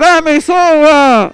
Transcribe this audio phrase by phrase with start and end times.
[0.00, 1.32] Dame soga.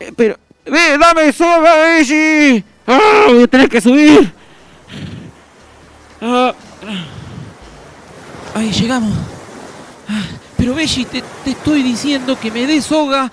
[0.00, 2.64] Eh, pero, ve, dame soga, Beshi.
[2.86, 3.26] ¡Ah!
[3.28, 4.32] Voy a tener que subir.
[6.20, 6.54] Ah.
[8.54, 9.12] Ahí llegamos.
[10.08, 10.24] Ah,
[10.56, 13.30] pero Beshi, te, estoy diciendo que me dé soga.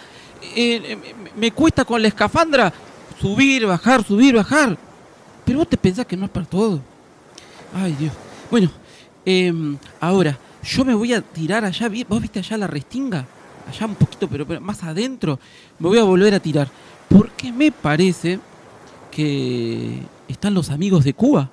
[0.56, 0.98] Eh,
[1.36, 2.72] me, cuesta con la escafandra
[3.20, 4.78] subir, bajar, subir, bajar.
[5.44, 6.82] Pero vos te pensás que no es para todo.
[7.74, 8.14] Ay, Dios.
[8.52, 8.72] Bueno,
[9.26, 11.90] em, ahora, yo me voy a tirar allá.
[12.10, 13.26] ¿Vos viste allá la restinga?
[13.68, 15.40] Allá un poquito, pero, más adentro.
[15.80, 16.70] Me voy a volver a tirar.
[17.08, 18.40] Porque me parece
[19.12, 21.50] que están los amigos de Cuba,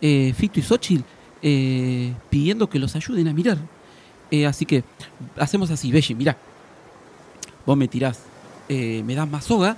[0.00, 1.02] eh, Fito y Xochitl,
[1.42, 3.58] eh, pidiendo que los ayuden a mirar.
[4.30, 4.84] Eh, así que
[5.36, 6.36] hacemos así, Belli, mirá.
[7.64, 8.20] Vos me tirás,
[8.68, 9.76] me das más soga,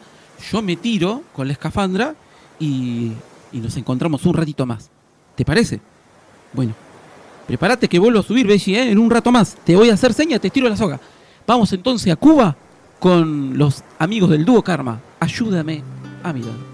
[0.51, 2.15] yo me tiro con la escafandra
[2.59, 3.13] y,
[3.53, 4.91] y nos encontramos un ratito más.
[5.34, 5.81] ¿Te parece?
[6.55, 6.75] Bueno,
[7.47, 8.91] prepárate que vuelvo a subir, Belli, ¿eh?
[8.91, 9.56] en un rato más.
[9.65, 11.00] Te voy a hacer seña, te tiro la soga.
[11.47, 12.56] Vamos entonces a Cuba
[12.99, 15.00] con los amigos del dúo Karma.
[15.21, 15.83] Ayúdame
[16.22, 16.74] a mirar.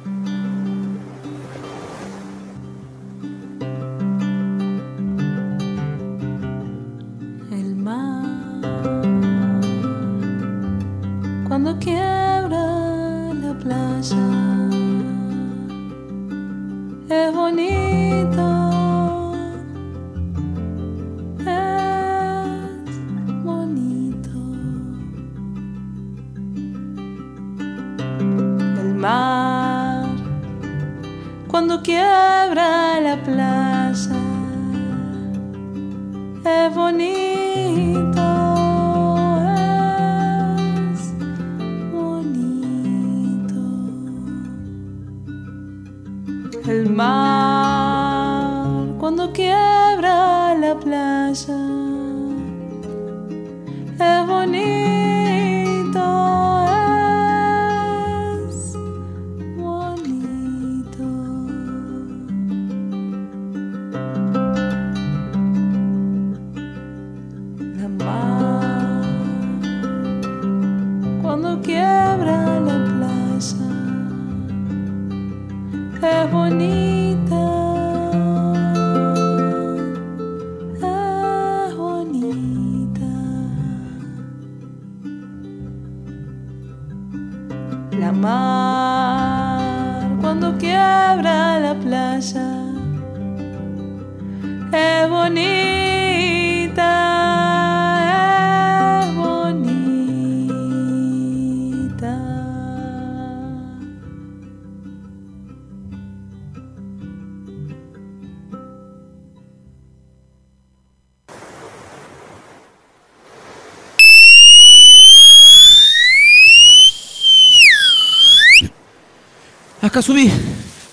[120.01, 120.31] Acá subí.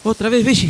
[0.03, 0.69] Otra vez, Belli.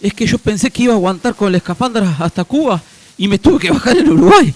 [0.00, 2.80] Es que yo pensé que iba a aguantar con la escafandra hasta Cuba
[3.18, 4.54] y me tuve que bajar en Uruguay.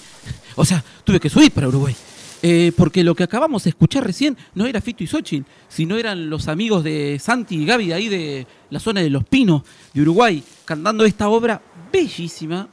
[0.55, 1.93] O sea, tuve que subir para Uruguay.
[2.41, 6.29] Eh, porque lo que acabamos de escuchar recién no era Fito y Xochitl, sino eran
[6.29, 9.63] los amigos de Santi y Gaby ahí de la zona de Los Pinos,
[9.93, 12.69] de Uruguay, cantando esta obra bellísima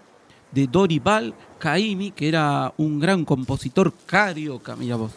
[0.52, 5.10] de Dorival Caimi, que era un gran compositor carioca, mira vos,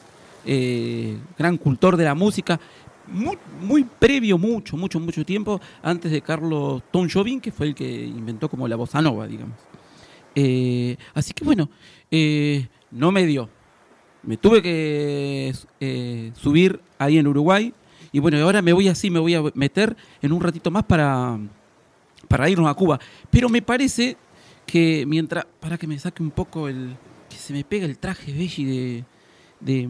[0.47, 2.59] eh, gran cultor de la música,
[3.07, 7.75] muy, muy previo, mucho, mucho, mucho tiempo antes de Carlos Tom Jobim, que fue el
[7.75, 9.55] que inventó como la bossa nova, digamos.
[10.35, 11.69] Eh, así que bueno,
[12.11, 13.49] eh, no me dio.
[14.23, 17.73] Me tuve que eh, subir ahí en Uruguay
[18.11, 21.39] y bueno, ahora me voy así, me voy a meter en un ratito más para,
[22.27, 22.99] para irnos a Cuba.
[23.29, 24.17] Pero me parece
[24.65, 26.95] que mientras, para que me saque un poco el,
[27.29, 29.05] que se me pega el traje Belly de,
[29.59, 29.89] de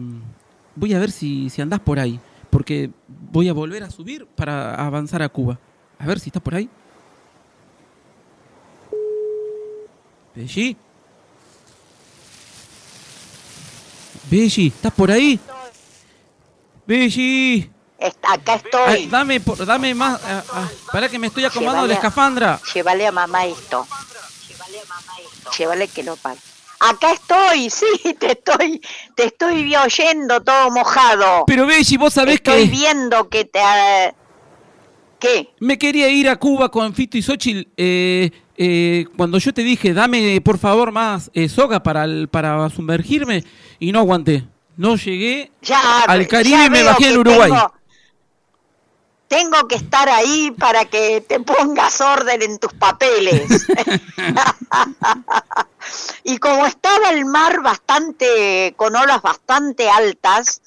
[0.76, 4.74] voy a ver si, si andás por ahí, porque voy a volver a subir para
[4.74, 5.58] avanzar a Cuba.
[5.98, 6.68] A ver si estás por ahí.
[10.34, 10.76] Belli.
[14.30, 15.38] Belli, ¿estás por ahí?
[16.86, 17.70] Belli.
[17.98, 18.80] Está- acá estoy.
[18.86, 20.20] Ay, dame, por- dame más.
[20.22, 22.60] ah, ah, para que me estoy acomodando la Llévale a- escafandra.
[22.74, 23.86] Llévale a mamá esto.
[25.58, 26.38] Llévale que lo pague.
[26.80, 27.86] Acá estoy, sí,
[28.18, 28.80] te estoy,
[29.16, 31.44] te estoy oyendo todo mojado.
[31.46, 33.60] Pero Belli, vos sabés estoy que viendo que te...
[35.18, 35.48] ¿Qué?
[35.58, 37.68] me quería ir a Cuba con Fito y Xochitl.
[37.76, 42.68] eh, eh, cuando yo te dije, dame por favor más eh, soga para, el- para
[42.70, 43.42] sumergirme,
[43.80, 44.44] y no aguanté.
[44.76, 47.50] No llegué Ya, al Caribe y me bajé en Uruguay.
[47.50, 47.72] Tengo,
[49.28, 53.44] tengo que estar ahí para que te pongas orden en tus papeles.
[56.24, 60.62] y como estaba el mar bastante, con olas bastante altas,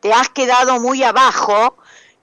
[0.00, 1.76] te has quedado muy abajo.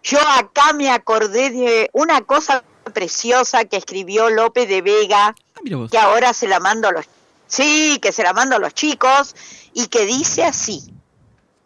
[0.04, 5.98] Yo acá me acordé de una cosa preciosa que escribió López de Vega, Ah, que
[5.98, 7.06] ahora se la mando a los
[7.48, 9.36] sí, que se la mando a los chicos
[9.74, 10.94] y que dice así: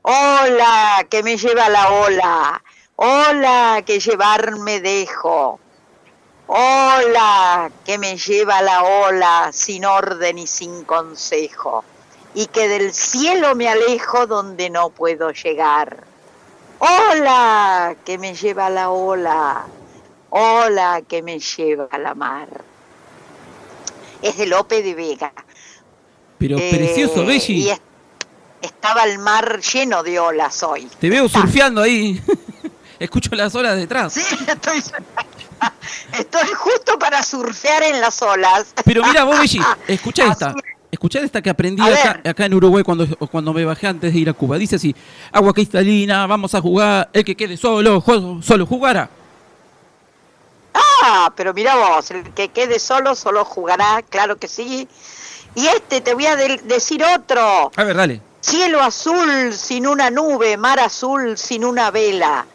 [0.01, 2.63] Hola, que me lleva la ola.
[3.01, 5.57] Hola, que llevarme dejo.
[6.47, 11.85] Hola, que me lleva la ola sin orden y sin consejo.
[12.33, 16.03] Y que del cielo me alejo donde no puedo llegar.
[16.79, 19.65] Hola, que me lleva la ola.
[20.31, 22.49] Hola, que me lleva la mar.
[24.21, 25.31] Es de Lope de Vega.
[26.37, 27.69] Pero Eh, precioso, Y Belli.
[27.69, 27.81] es-
[28.61, 30.89] estaba el mar lleno de olas hoy.
[30.99, 31.39] Te veo Está.
[31.39, 32.21] surfeando ahí.
[32.99, 34.13] Escucho las olas detrás.
[34.13, 34.83] Sí, estoy,
[36.17, 38.73] estoy justo para surfear en las olas.
[38.83, 40.53] Pero mira vos, Belli, escucha esta.
[40.91, 44.27] Escuchá esta que aprendí acá, acá en Uruguay cuando, cuando me bajé antes de ir
[44.29, 44.57] a Cuba.
[44.57, 44.95] Dice así,
[45.31, 48.03] agua cristalina, vamos a jugar, el que quede solo,
[48.41, 49.07] solo jugará.
[50.73, 54.87] Ah, pero mira vos, el que quede solo, solo jugará, claro que sí.
[55.55, 57.71] Y este, te voy a de- decir otro.
[57.75, 58.21] A ver, dale.
[58.41, 62.45] Cielo azul sin una nube, mar azul sin una vela.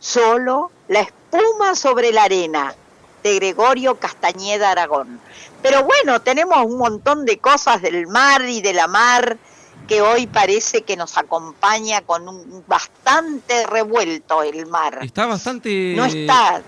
[0.00, 2.74] Solo la espuma sobre la arena,
[3.22, 5.20] de Gregorio Castañeda Aragón.
[5.62, 9.36] Pero bueno, tenemos un montón de cosas del mar y de la mar
[9.86, 15.00] que hoy parece que nos acompaña con un bastante revuelto el mar.
[15.02, 15.94] Está bastante...
[15.96, 16.62] No está,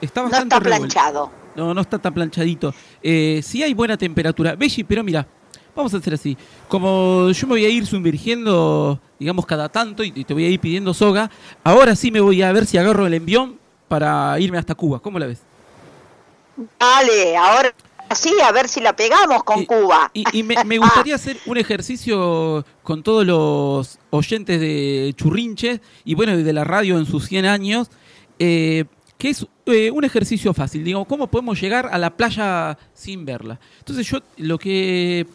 [0.00, 0.88] está no bastante está revuelto.
[0.94, 1.30] planchado.
[1.54, 2.74] No, no está tan planchadito.
[3.02, 4.54] Eh, sí hay buena temperatura.
[4.54, 5.26] Belli, pero mira,
[5.76, 6.36] vamos a hacer así.
[6.68, 10.58] Como yo me voy a ir sumergiendo, digamos, cada tanto y te voy a ir
[10.58, 11.30] pidiendo soga,
[11.62, 14.98] ahora sí me voy a ver si agarro el envión para irme hasta Cuba.
[15.00, 15.38] ¿Cómo la ves?
[16.80, 17.74] Dale, ahora
[18.14, 20.10] sí, a ver si la pegamos con Y- Cuba.
[20.14, 26.14] Y, y me, me gustaría hacer un ejercicio con todos los oyentes de Churrinches y
[26.14, 27.88] bueno, de la radio en sus 100 años,
[28.38, 28.84] eh,
[29.18, 30.84] que es eh, un ejercicio fácil.
[30.84, 33.58] Digo, ¿cómo podemos llegar a la playa sin verla?
[33.78, 35.26] Entonces yo lo que...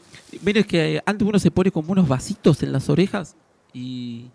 [0.42, 3.36] Ven es que antes uno se pone como unos vasitos en las orejas
[3.74, 4.26] y,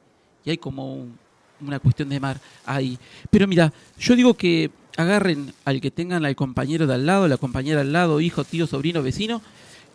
[0.44, 1.18] y hay como un-
[1.60, 2.98] una cuestión de mar ahí.
[3.30, 7.38] Pero mira, yo digo que agarren al que tengan al compañero de al lado, la
[7.38, 9.40] compañera al lado, hijo, tío, sobrino, vecino,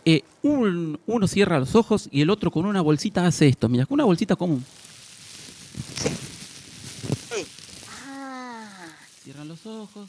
[0.04, 3.86] eh, un- uno cierra los ojos y el otro con una bolsita hace esto, mira,
[3.86, 4.64] con una bolsita común.
[9.22, 10.08] Cierran los ojos.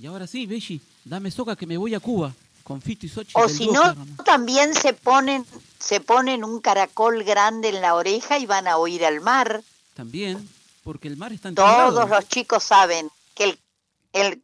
[0.00, 2.32] Y ahora sí, Belli, dame soga que me voy a Cuba.
[2.70, 3.32] Con Fito y Sochi.
[3.34, 3.82] O si no,
[4.24, 5.44] también se ponen,
[5.80, 9.60] se ponen un caracol grande en la oreja y van a oír al mar.
[9.94, 10.48] También,
[10.84, 12.08] porque el mar está en todos lados.
[12.08, 13.58] los chicos saben que el,
[14.12, 14.42] el,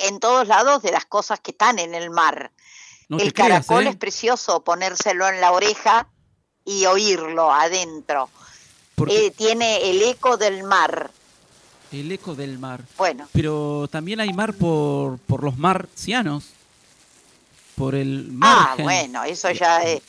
[0.00, 2.50] en todos lados de las cosas que están en el mar.
[3.08, 3.90] No el creas, caracol ¿eh?
[3.90, 6.06] es precioso ponérselo en la oreja
[6.66, 8.28] y oírlo adentro.
[8.94, 11.10] Porque Eh, tiene el eco del mar.
[11.90, 12.84] el eco del mar.
[12.98, 16.50] Bueno, Pero también hay mar por, por los marcianos.
[17.76, 20.02] Por el ah, bueno, eso ya, eh,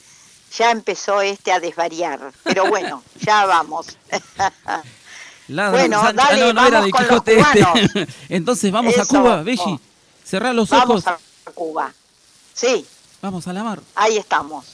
[0.57, 2.31] ya empezó este a desvariar.
[2.43, 3.87] Pero bueno, ya vamos.
[5.49, 8.07] La Bueno, San- dale, ah, no, no era vamos de Quijote este.
[8.29, 9.05] Entonces vamos a.
[9.05, 9.79] Cuba, Belli.
[10.23, 11.03] Cerrá los ojos.
[11.03, 11.93] Vamos a Cuba.
[12.53, 12.85] Sí,
[13.21, 13.81] Vamos a la mar.
[13.95, 14.65] ahí estamos.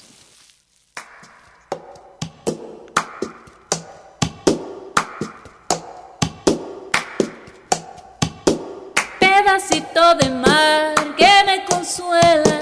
[9.49, 12.59] Pedacito de mar que me consuela,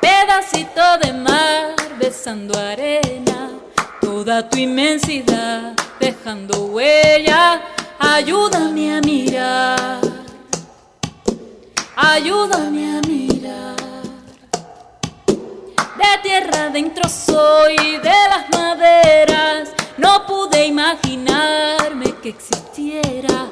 [0.00, 3.50] pedacito de mar besando arena,
[4.00, 7.62] toda tu inmensidad dejando huella,
[7.98, 10.00] ayúdame a mirar,
[11.96, 13.76] ayúdame a mirar.
[15.26, 23.48] De tierra adentro soy, de las maderas, no pude imaginarme que existiera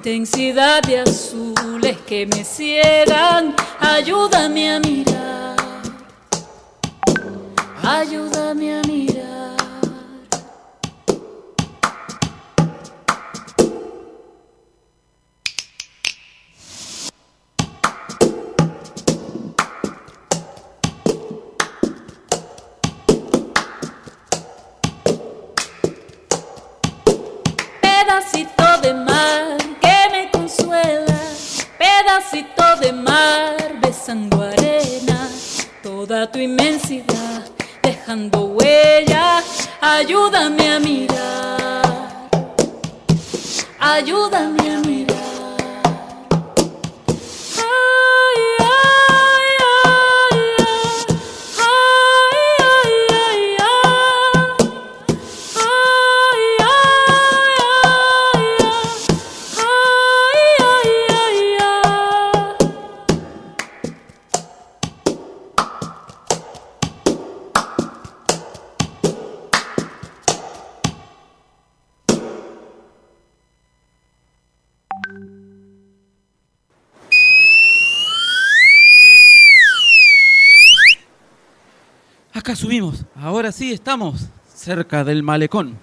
[0.00, 3.54] intensidad de azules que me ciegan.
[3.78, 5.56] Ayúdame a mirar,
[7.82, 9.19] ayúdame a mirar.
[36.10, 37.44] Tu inmensidad
[37.84, 39.44] dejando huella,
[39.80, 42.28] ayúdame a mirar,
[43.78, 44.99] ayúdame a mirar.
[83.20, 85.76] Ahora sí estamos cerca del malecón.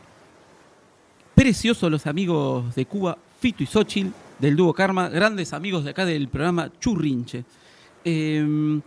[1.36, 6.06] Preciosos los amigos de Cuba, Fito y Xochitl, del dúo Karma, grandes amigos de acá
[6.06, 7.44] del programa Churrinche.
[8.03, 8.79] Eh,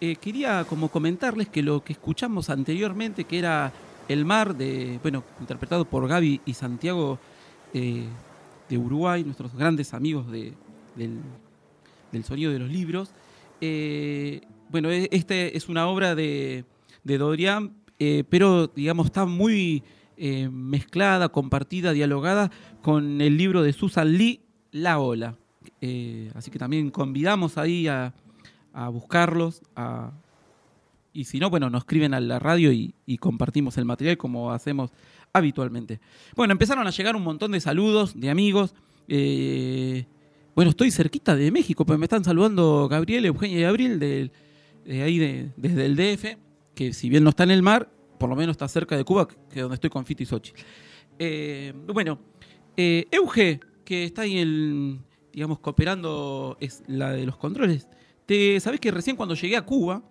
[0.00, 3.72] eh, quería como comentarles que lo que escuchamos anteriormente, que era
[4.08, 4.54] El Mar,
[5.02, 7.18] bueno, interpretado por Gaby y Santiago
[7.72, 8.04] eh,
[8.68, 10.52] de Uruguay, nuestros grandes amigos de-
[10.96, 11.18] del,
[12.10, 13.10] del sonido de los libros.
[13.60, 16.64] Eh, bueno, e- este es una obra de,
[17.04, 17.72] de Dorian,
[18.04, 19.82] eh, pero digamos está muy
[20.16, 22.50] eh, mezclada, compartida, dialogada
[22.82, 24.42] con el libro de Susan Lee,
[24.72, 25.36] La Ola.
[25.80, 28.12] Eh, así que también convidamos ahí a,
[28.92, 29.62] buscarlos,
[31.12, 34.90] y si no, bueno, nos escriben a la radio y, compartimos el material como hacemos
[35.32, 36.00] habitualmente.
[36.34, 38.74] Bueno, empezaron a llegar un montón de saludos de amigos.
[40.56, 44.32] bueno, estoy cerquita de México, pues me están saludando Gabriel, Eugenia y Abril de,
[44.88, 46.36] ahí de- desde el DF,
[46.74, 49.26] que si bien no está en el mar, por lo menos está cerca de Cuba,
[49.26, 50.60] que es donde estoy con Fito y Xochitl.
[51.18, 52.18] Eh, bueno,
[52.76, 55.00] eh, Euge, que está ahí, el,
[55.32, 57.88] digamos, cooperando, es la de los controles.
[58.26, 60.02] Te sabés que recién cuando llegué a Cuba,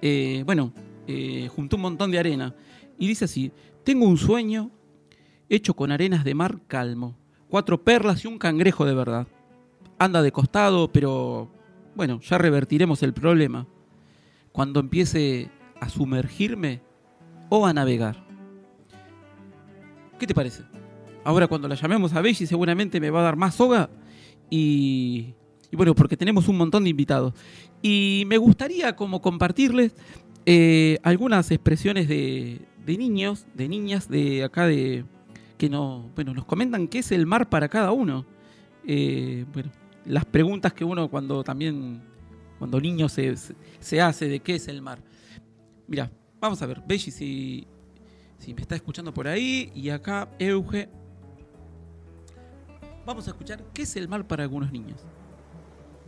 [0.00, 0.72] eh, bueno,
[1.06, 2.54] eh, juntó un montón de arena
[2.98, 3.50] y dice así:
[3.82, 4.70] Tengo un sueño
[5.48, 7.16] hecho con arenas de mar calmo,
[7.48, 9.26] cuatro perlas y un cangrejo de verdad.
[9.98, 11.50] Anda de costado, pero
[11.94, 13.66] bueno, ya revertiremos el problema.
[14.52, 15.50] Cuando empiece
[15.84, 16.80] a sumergirme
[17.50, 18.24] o a navegar.
[20.18, 20.62] ¿Qué te parece?
[21.24, 23.90] Ahora cuando la llamemos a Belly seguramente me va a dar más soga
[24.50, 25.34] y,
[25.72, 27.34] bueno, porque tenemos un montón de invitados.
[27.82, 29.94] Y me gustaría como compartirles
[30.46, 35.04] eh, algunas expresiones de, niños, de niñas de acá de
[35.58, 38.24] que no, bueno, nos comentan qué es el mar para cada uno.
[38.86, 39.70] Eh, bueno,
[40.06, 42.02] las preguntas que uno cuando también,
[42.58, 43.34] cuando niño se,
[43.80, 45.00] se hace de qué es el mar.
[45.86, 46.10] Mira,
[46.40, 47.66] vamos a ver, Belly si,
[48.38, 50.88] si me está escuchando por ahí y acá Euge.
[53.04, 55.04] Vamos a escuchar qué es el mar para algunos niños.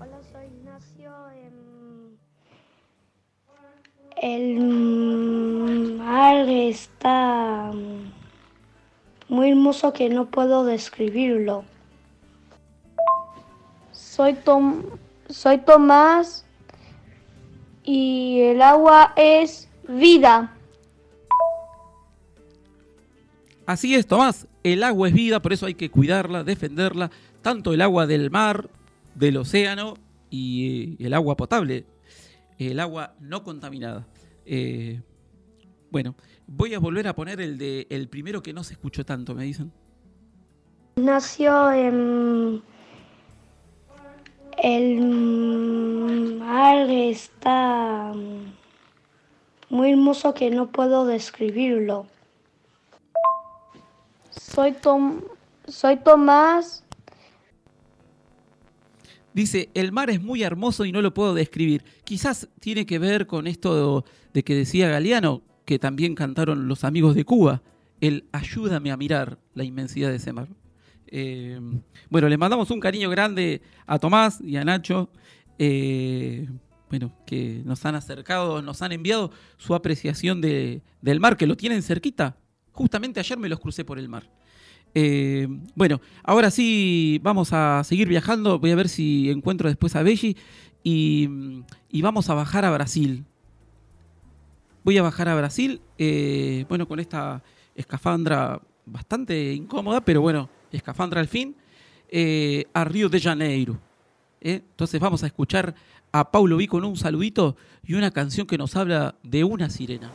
[0.01, 1.13] Hola, soy Ignacio.
[1.31, 2.17] em,
[4.23, 11.65] El mar está mm, muy hermoso que no puedo describirlo.
[13.93, 14.85] Soy, Tom,
[15.29, 16.46] soy Tomás
[17.87, 20.53] y el agua es vida.
[23.65, 27.11] Así es, Tomás, el agua es vida, por eso hay que cuidarla, defenderla,
[27.43, 28.69] tanto el agua del mar,
[29.15, 29.95] del océano
[30.31, 31.85] y eh, el agua potable,
[32.59, 34.07] el agua no contaminada.
[34.45, 35.01] Eh,
[35.91, 36.15] bueno,
[36.47, 39.45] voy a volver a poner el de el primero que no se escuchó tanto, me
[39.45, 39.73] dicen.
[40.97, 42.63] Nació en
[44.63, 48.13] el mar está
[49.69, 52.07] muy hermoso que no puedo describirlo.
[54.31, 55.23] Soy Tom,
[55.67, 56.85] soy Tomás
[59.37, 61.85] Dice, el mar es muy hermoso y no lo puedo describir.
[62.05, 67.15] Quizás tiene que ver con esto de que decía Galeano, que también cantaron los amigos
[67.15, 67.61] de Cuba,
[68.01, 70.49] el ayúdame a mirar la inmensidad de ese mar.
[71.09, 71.61] Eh,
[72.11, 75.11] bueno, le mandamos un cariño grande a Tomás y a Nacho,
[75.59, 76.49] eh,
[76.91, 81.57] bueno, que nos han acercado, nos han enviado su apreciación de- del mar, que lo
[81.57, 82.37] tienen cerquita.
[82.73, 84.31] Justamente ayer me los crucé por el mar.
[84.95, 88.59] Eh, bueno, ahora sí vamos a seguir viajando.
[88.59, 90.37] Voy a ver si encuentro después a Belli
[90.83, 91.29] y,
[91.91, 93.25] y vamos a bajar a Brasil.
[94.85, 95.81] Voy a bajar a Brasil,
[96.69, 97.43] bueno, con esta
[97.75, 101.57] escafandra bastante incómoda, pero bueno, escafandra al fin,
[102.09, 103.79] eh, a Río de Janeiro.
[104.41, 104.63] ¿eh?
[104.71, 105.75] Entonces vamos a escuchar
[106.13, 110.11] a Paulo Vi con un saludito y una canción que nos habla de una sirena.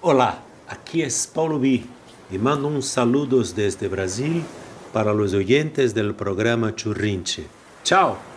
[0.00, 1.82] Olá, aqui é Paulo B
[2.30, 4.44] e mando uns saludos desde Brasil
[4.92, 7.46] para os oyentes do programa Churrinche.
[7.82, 8.27] Tchau!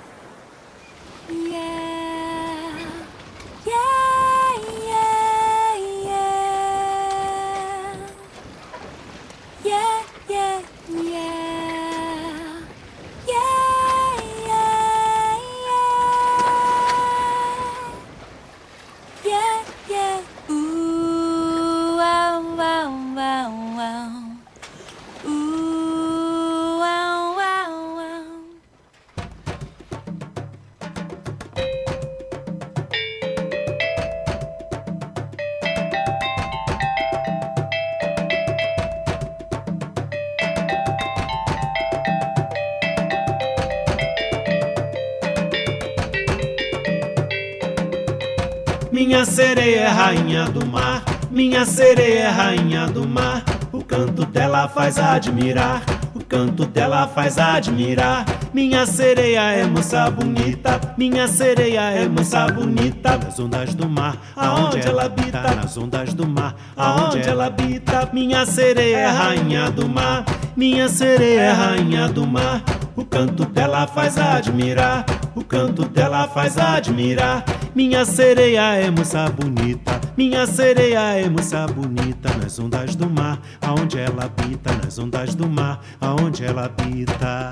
[49.11, 53.43] Minha sereia é rainha do mar, minha sereia é rainha do mar.
[53.69, 55.81] O canto dela faz admirar,
[56.15, 58.23] o canto dela faz admirar.
[58.53, 63.17] Minha sereia é moça bonita, minha sereia é moça bonita.
[63.17, 68.09] Nas ondas do mar, aonde ela habita, nas ondas do mar, aonde ela habita.
[68.13, 70.23] Minha sereia é rainha do mar,
[70.55, 72.63] minha sereia é rainha do mar.
[72.95, 75.03] O canto dela faz admirar,
[75.35, 77.43] o canto dela faz admirar.
[77.73, 82.29] Minha sereia é moça bonita, minha sereia é moça bonita.
[82.37, 87.49] Nas ondas do mar, aonde ela habita, nas ondas do mar, aonde ela habita.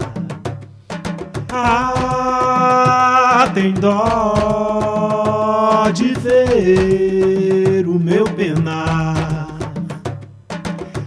[1.54, 9.48] Ah, tem dó de ver o meu penar.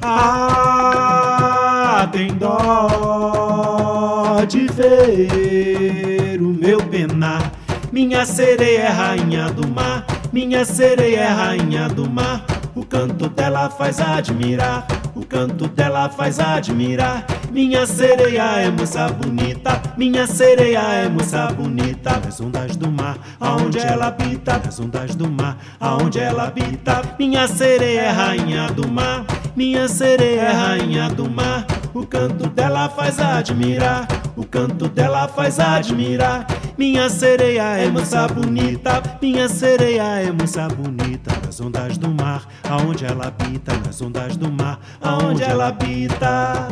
[0.01, 7.52] Ah, tem dó de ver o meu penar.
[7.93, 12.43] Minha sereia é rainha do mar, minha sereia é rainha do mar.
[12.75, 17.23] O canto dela faz admirar, o canto dela faz admirar.
[17.51, 22.19] Minha sereia é moça bonita, minha sereia é moça bonita.
[22.25, 27.03] Nas ondas do mar, aonde ela habita, nas ondas do mar, aonde ela habita.
[27.19, 31.67] Minha sereia é rainha do mar, minha sereia é rainha do mar.
[31.95, 36.47] O canto dela faz admirar, o canto dela faz admirar.
[36.79, 41.31] Minha sereia é moça bonita, minha sereia é moça bonita.
[41.45, 46.69] Nas ondas do mar, aonde ela habita, nas ondas do mar, aonde ela habita.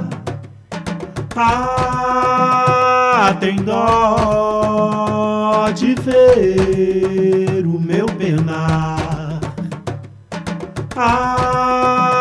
[1.36, 2.56] Ah,
[3.38, 4.90] tem dó
[5.74, 9.38] de ver o meu penar.
[10.96, 12.19] Ah,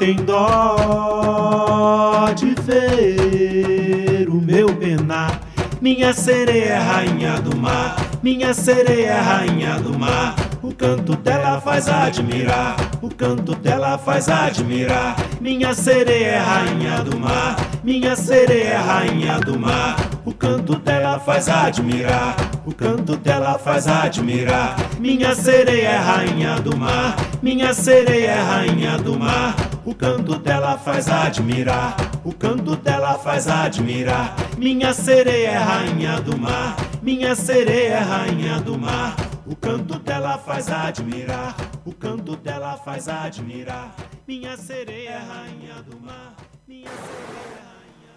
[0.00, 1.92] tem dó
[2.34, 5.42] de ver o meu penar.
[5.78, 10.34] Minha sereia rainha do mar, minha sereia rainha do mar.
[10.62, 15.16] O canto dela faz admirar, o canto dela faz admirar.
[15.40, 19.96] Minha sereia é rainha do mar, minha sereia é rainha do mar.
[20.22, 24.76] O canto dela faz admirar, o canto dela faz admirar.
[24.98, 29.56] Minha sereia é rainha do mar, minha sereia é rainha do mar.
[29.86, 34.36] O canto dela faz admirar, o canto dela faz admirar.
[34.58, 39.29] Minha sereia é rainha do mar, minha sereia é rainha do mar.
[39.50, 43.96] O canto dela faz admirar, o canto dela faz admirar.
[44.24, 46.36] Minha sereia rainha do mar,
[46.68, 48.12] minha sereia.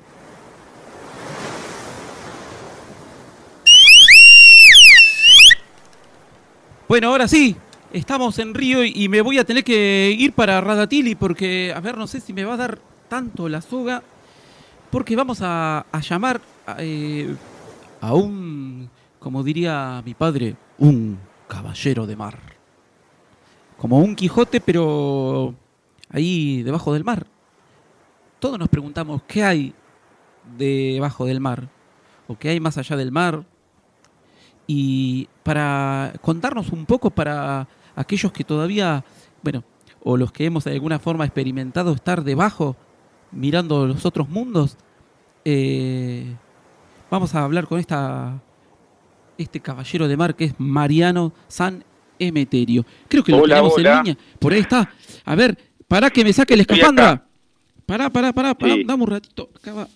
[6.87, 7.55] Bueno, ahora sí,
[7.91, 11.97] estamos en Río y me voy a tener que ir para Radatili porque, a ver,
[11.97, 12.77] no sé si me va a dar
[13.09, 14.03] tanto la soga,
[14.91, 17.35] porque vamos a, a llamar a, eh,
[18.01, 22.39] a un, como diría mi padre, un caballero de mar.
[23.77, 25.53] Como un Quijote, pero
[26.09, 27.25] ahí debajo del mar.
[28.39, 29.73] Todos nos preguntamos qué hay
[30.57, 31.69] debajo del mar
[32.27, 33.43] o qué hay más allá del mar.
[34.67, 39.03] Y para contarnos un poco para aquellos que todavía,
[39.41, 39.63] bueno,
[40.03, 42.75] o los que hemos de alguna forma experimentado estar debajo,
[43.31, 44.77] mirando los otros mundos,
[45.45, 46.35] eh,
[47.09, 48.41] vamos a hablar con esta
[49.43, 51.83] este caballero de mar que es Mariano San
[52.19, 52.85] Emeterio.
[53.07, 53.91] Creo que lo Hola, tenemos hola.
[53.91, 54.17] en línea.
[54.39, 54.91] Por ahí está.
[55.25, 57.25] A ver, para que me saque la acá.
[57.85, 58.73] Pará, pará, pará, pará.
[58.73, 58.83] Sí.
[58.83, 59.49] Dame un ratito.
[59.55, 59.87] Acá va.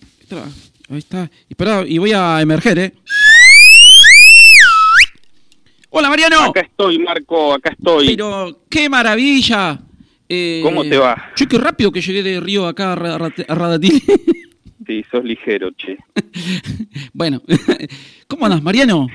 [0.90, 1.30] Ahí está.
[1.48, 2.94] Y pará, y voy a emerger, ¿eh?
[5.90, 6.40] Hola, Mariano.
[6.42, 8.08] Acá estoy, Marco, acá estoy.
[8.08, 9.80] Pero qué maravilla.
[10.28, 11.32] Eh, ¿Cómo te va?
[11.34, 14.02] Che, qué rápido que llegué de Río acá a Radatil.
[14.86, 15.98] Sí, sos ligero, che.
[17.12, 17.42] bueno,
[18.26, 19.06] ¿cómo andas, Mariano?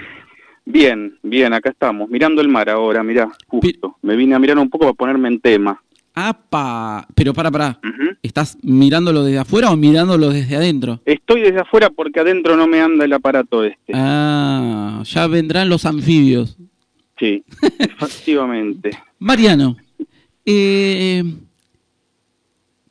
[0.66, 3.98] Bien, bien, acá estamos, mirando el mar ahora, mirá, justo.
[4.02, 5.82] Me vine a mirar un poco para ponerme en tema.
[6.16, 7.80] Apa, pero para, para.
[8.22, 11.02] ¿Estás mirándolo desde afuera o mirándolo desde adentro?
[11.06, 13.94] Estoy desde afuera porque adentro no me anda el aparato este.
[13.96, 16.58] Ah, ya vendrán los anfibios.
[17.18, 17.44] Sí,
[17.80, 18.92] efectivamente.
[19.18, 19.76] Mariano,
[20.46, 21.24] eh,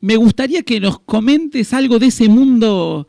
[0.01, 3.07] me gustaría que nos comentes algo de ese mundo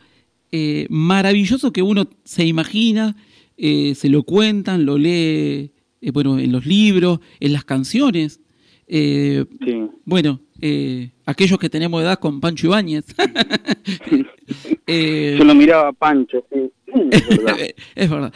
[0.52, 3.16] eh, maravilloso que uno se imagina,
[3.58, 8.40] eh, se lo cuentan, lo lee, eh, bueno, en los libros, en las canciones.
[8.88, 9.88] Eh, Sí.
[10.06, 13.06] bueno, eh, aquellos que tenemos edad con Pancho Ibáñez.
[14.88, 16.70] Yo lo miraba a Pancho, sí.
[17.12, 17.58] Es verdad.
[17.96, 18.34] es verdad.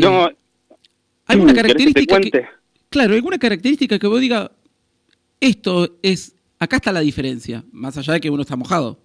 [0.00, 0.30] No,
[1.26, 2.44] ¿Alguna ¿querés que te característica que?
[2.88, 4.52] Claro, alguna característica que vos diga,
[5.40, 9.00] esto es, acá está la diferencia, más allá de que uno está mojado.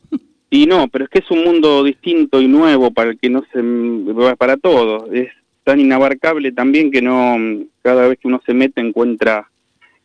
[0.53, 3.41] Y no, pero es que es un mundo distinto y nuevo para el que no
[3.53, 5.09] se para todos.
[5.13, 5.29] Es
[5.63, 7.37] tan inabarcable también que no
[7.81, 9.49] cada vez que uno se mete encuentra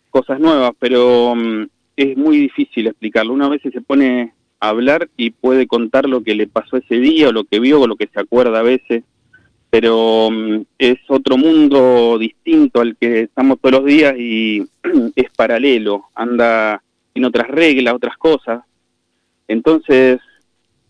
[0.08, 3.34] cosas nuevas, pero mm, es muy difícil explicarlo.
[3.34, 7.30] Una vez se pone a hablar y puede contar lo que le pasó ese día
[7.30, 9.02] o lo que vio o lo que se acuerda a veces,
[9.68, 14.64] pero mm, es otro mundo distinto al que estamos todos los días y
[15.16, 16.80] es paralelo, anda
[17.16, 18.62] en otras reglas, otras cosas.
[19.48, 20.20] Entonces,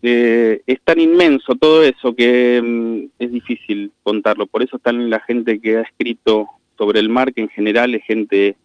[0.01, 4.47] eh, es tan inmenso todo eso que mm, es difícil contarlo.
[4.47, 8.03] Por eso están la gente que ha escrito sobre el mar, que en general es
[8.03, 8.55] gente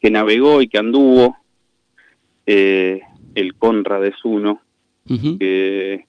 [0.00, 1.36] que navegó y que anduvo.
[2.46, 3.00] Eh,
[3.34, 4.62] el Conrad es uno,
[5.38, 6.06] que,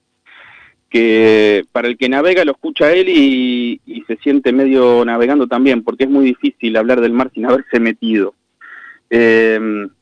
[0.89, 5.83] que para el que navega lo escucha él y, y se siente medio navegando también,
[5.83, 8.33] porque es muy difícil hablar del mar sin haberse metido.
[9.09, 9.59] Eh,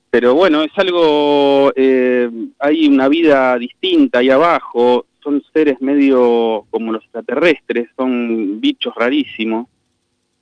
[0.09, 6.93] pero bueno, es algo, eh, hay una vida distinta ahí abajo, son seres medio como
[6.93, 9.67] los extraterrestres, son bichos rarísimos.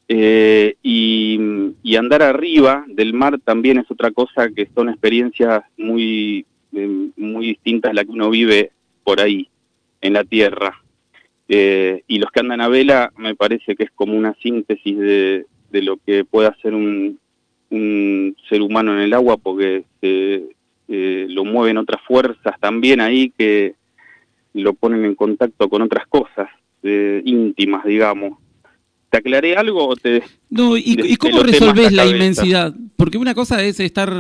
[0.08, 1.40] Eh, y,
[1.82, 7.48] y andar arriba del mar también es otra cosa que son experiencias muy, eh, muy
[7.48, 8.72] distintas a la que uno vive
[9.04, 9.50] por ahí,
[10.02, 10.80] en la tierra.
[11.48, 15.46] Eh, y los que andan a vela me parece que es como una síntesis de,
[15.72, 17.20] de lo que puede hacer un,
[17.70, 20.44] un ser humano en el agua porque se,
[20.88, 23.76] eh, lo mueven otras fuerzas también ahí que
[24.54, 26.48] lo ponen en contacto con otras cosas
[26.84, 28.38] eh, íntimas, digamos.
[29.10, 30.24] ¿Te aclaré algo o te...
[30.50, 32.74] No, ¿y, de- y cómo resolvés la inmensidad?
[32.96, 34.12] Porque una cosa es estar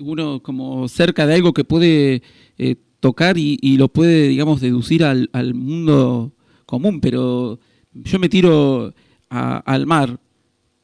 [0.00, 2.22] uno como cerca de algo que puede
[2.58, 6.32] eh, tocar y, y lo puede, digamos, deducir al, al mundo
[6.66, 7.58] común, pero
[7.92, 8.92] yo me tiro
[9.30, 10.18] a- al mar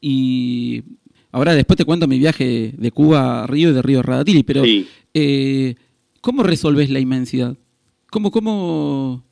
[0.00, 0.82] y
[1.32, 4.42] ahora después te cuento mi viaje de Cuba a Río y de Río a Radatili,
[4.42, 4.88] pero Sí.
[5.14, 5.74] eh,
[6.20, 7.54] ¿cómo resolvés la inmensidad?
[8.10, 9.22] ¿Cómo, cómo...?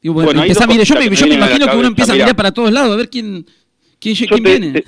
[0.00, 2.16] Digo, bueno, Bueno, hay empezá, dos mire, yo me, yo imagino que uno empieza a
[2.16, 3.46] mirar para todos lados a ver quién,
[4.00, 4.72] quién, Yo quién te, viene.
[4.80, 4.84] te-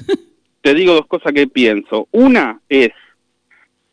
[0.60, 2.08] te digo dos cosas que pienso.
[2.10, 2.90] Una es,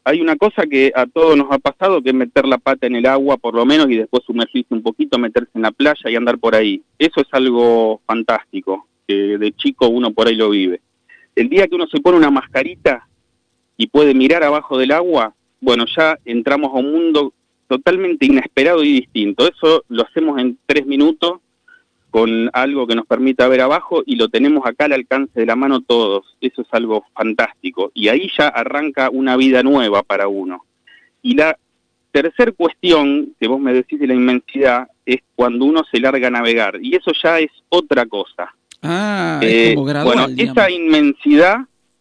[0.03, 2.95] hay una cosa que a todos nos ha pasado, que es meter la pata en
[2.95, 6.15] el agua por lo menos y después sumergirse un poquito, meterse en la playa y
[6.15, 6.81] andar por ahí.
[6.97, 10.81] Eso es algo fantástico, que de chico uno por ahí lo vive.
[11.35, 13.07] El día que uno se pone una mascarita
[13.77, 17.33] y puede mirar abajo del agua, bueno, ya entramos a un mundo
[17.67, 19.47] totalmente inesperado y distinto.
[19.47, 21.39] Eso lo hacemos en tres minutos
[22.09, 25.55] con algo que nos permita ver abajo y lo tenemos acá al alcance de la
[25.55, 26.35] mano todos.
[26.41, 27.91] Eso es algo fantástico.
[27.93, 30.65] Y ahí ya arranca una vida nueva para uno.
[31.21, 31.57] Y la
[32.11, 36.31] tercer cuestión que vos me decís de la inmensidad es cuando uno se larga a
[36.31, 36.77] navegar.
[36.81, 38.53] Y eso ya es otra cosa.
[38.81, 40.57] Ah, Eh, es como gradual, bueno, digamos.
[40.57, 41.57] esa inmensidad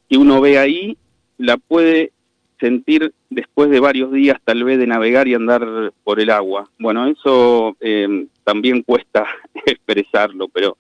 [0.09, 0.97] que uno ve ahí
[1.39, 2.13] la puede
[2.59, 6.69] sentir después de varios días tal vez de navegar y andar por el agua.
[6.79, 9.27] Bueno, eso eh, también cuesta
[9.67, 10.77] expresarlo, pero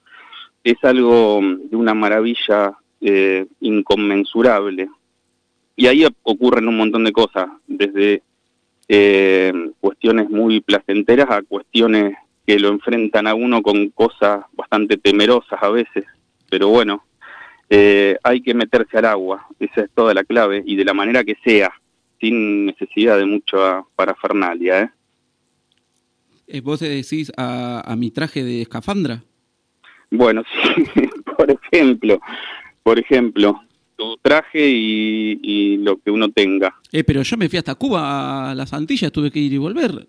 [0.62, 4.88] es algo de una maravilla eh, inconmensurable.
[5.76, 8.22] Y ahí ocurren un montón de cosas, desde
[8.88, 12.14] eh, cuestiones muy placenteras a cuestiones
[12.50, 16.04] que lo enfrentan a uno con cosas bastante temerosas a veces,
[16.48, 17.04] pero bueno,
[17.68, 21.22] eh, hay que meterse al agua, esa es toda la clave, y de la manera
[21.22, 21.72] que sea,
[22.18, 24.82] sin necesidad de mucha parafernalia.
[24.82, 24.90] ¿eh?
[26.48, 29.22] Eh, ¿Vos decís a, a mi traje de escafandra?
[30.10, 30.42] Bueno,
[30.94, 32.20] sí, por ejemplo,
[32.82, 33.60] por ejemplo,
[33.94, 36.74] tu traje y, y lo que uno tenga.
[36.90, 40.08] Eh, pero yo me fui hasta Cuba, a las Antillas, tuve que ir y volver.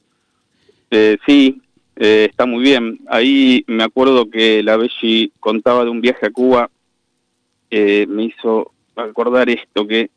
[0.89, 1.61] Eh, sí,
[2.03, 2.99] eh, está muy bien.
[3.07, 6.71] Ahí me acuerdo que la Belli contaba de un viaje a Cuba,
[7.69, 10.09] eh, me hizo acordar esto, que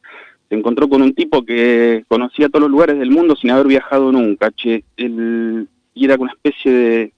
[0.48, 4.10] se encontró con un tipo que conocía todos los lugares del mundo sin haber viajado
[4.12, 4.82] nunca, che.
[4.96, 7.12] Él, y era una especie de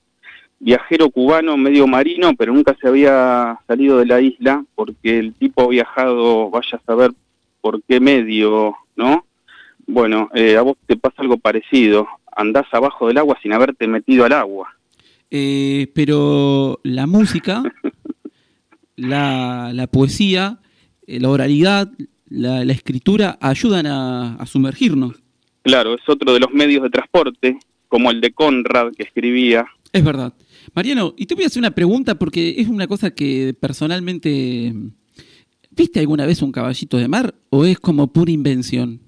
[0.58, 5.62] viajero cubano medio marino, pero nunca se había salido de la isla, porque el tipo
[5.62, 7.12] ha viajado, vaya a saber
[7.60, 9.26] por qué medio, ¿no?
[9.86, 14.24] Bueno, eh, a vos te pasa algo parecido, andás abajo del agua sin haberte metido
[14.24, 14.76] al agua.
[15.30, 17.62] Eh, pero la música,
[18.96, 20.60] la, la poesía,
[21.06, 21.90] eh, la oralidad,
[22.28, 25.16] la, la escritura ayudan a, a sumergirnos.
[25.62, 29.66] Claro, es otro de los medios de transporte, como el de Conrad que escribía.
[29.92, 30.32] Es verdad.
[30.74, 34.72] Mariano, y te voy a hacer una pregunta porque es una cosa que personalmente...
[35.70, 39.00] ¿Viste alguna vez un caballito de mar o es como pura invención?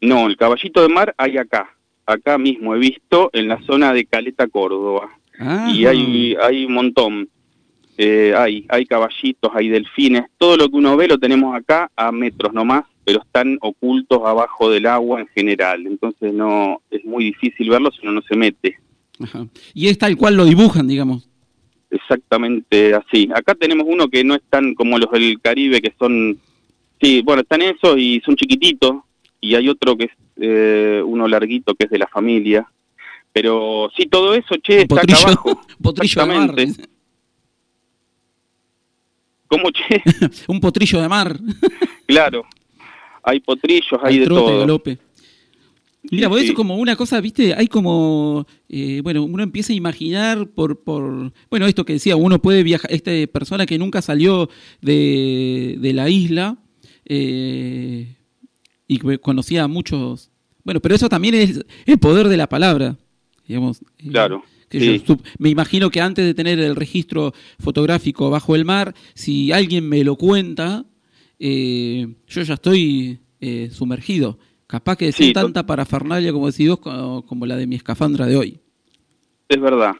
[0.00, 1.77] No, el caballito de mar hay acá,
[2.08, 5.10] acá mismo he visto en la zona de Caleta, Córdoba.
[5.38, 7.28] Ah, y hay, hay un montón.
[7.96, 12.12] Eh, hay, hay caballitos, hay delfines, todo lo que uno ve lo tenemos acá a
[12.12, 15.86] metros nomás, pero están ocultos abajo del agua en general.
[15.86, 18.78] Entonces no es muy difícil verlo si uno no se mete.
[19.20, 19.46] Ajá.
[19.74, 21.28] Y es tal cual lo dibujan, digamos.
[21.90, 23.28] Exactamente así.
[23.34, 26.38] Acá tenemos uno que no es tan como los del Caribe, que son,
[27.00, 28.96] sí, bueno, están esos y son chiquititos,
[29.40, 32.66] y hay otro que es eh, uno larguito que es de la familia.
[33.32, 35.60] Pero sí, todo eso, che, está acá abajo.
[35.82, 36.54] potrillo de mar.
[39.46, 40.02] ¿Cómo, che?
[40.48, 41.38] un potrillo de mar.
[42.06, 42.44] Claro.
[43.22, 44.60] Hay potrillos, hay Al de trote, todo.
[44.60, 44.98] galope.
[46.10, 46.50] Mira, Sí, vos eso sí.
[46.52, 51.32] es como una cosa, viste, hay como, eh, bueno, uno empieza a imaginar por, por,
[51.50, 54.48] bueno, esto que decía, uno puede viajar, esta persona que nunca salió
[54.80, 56.56] de, de la isla
[57.04, 58.14] eh,
[58.88, 60.30] y conocía a muchos,
[60.64, 62.96] bueno, pero eso también es el poder de la palabra,
[63.46, 63.82] digamos.
[63.98, 65.04] eh, Claro, que sí.
[65.06, 69.88] yo me imagino que antes de tener el registro fotográfico bajo el mar, si alguien
[69.88, 70.84] me lo cuenta,
[71.38, 74.38] eh, yo ya estoy eh, sumergido.
[74.66, 78.26] Capaz que sin Sí, tanta parafernalia como decís vos, co- como la de mi escafandra
[78.26, 78.60] de hoy.
[79.48, 79.92] Es verdad.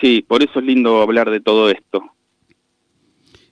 [0.00, 2.02] Sí, por eso es lindo hablar de todo esto.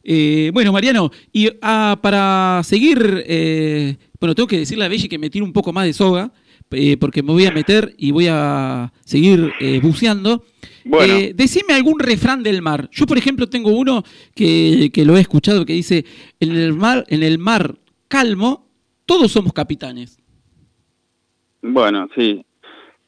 [0.03, 5.19] Eh, bueno, Mariano, y ah, para seguir, eh, bueno, tengo que decirle a Belli que
[5.19, 6.33] me tire un poco más de soga,
[6.71, 10.45] eh, porque me voy a meter y voy a seguir eh, buceando.
[10.85, 11.15] Bueno.
[11.15, 12.89] Eh, decime algún refrán del mar.
[12.93, 14.03] Yo, por ejemplo, tengo uno
[14.35, 16.05] que, que lo he escuchado que dice,
[16.41, 17.77] en el mar, en el mar
[18.09, 18.67] calmo,
[19.07, 20.19] todos somos capitanes.
[21.63, 22.45] Bueno, sí.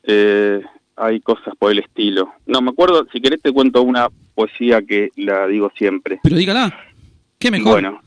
[0.03, 0.61] Eh,
[0.96, 2.33] hay cosas por el estilo.
[2.46, 6.20] No, me acuerdo, si querés te cuento una poesía que la digo siempre.
[6.23, 6.79] Pero dígala,
[7.38, 7.73] ¿qué mejor?
[7.73, 8.01] Bueno,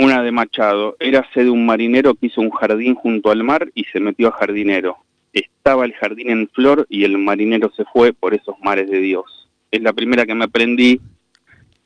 [0.00, 0.96] una de Machado.
[0.98, 4.32] Érase de un marinero que hizo un jardín junto al mar y se metió a
[4.32, 4.96] jardinero.
[5.32, 9.48] Estaba el jardín en flor y el marinero se fue por esos mares de Dios.
[9.70, 11.00] Es la primera que me aprendí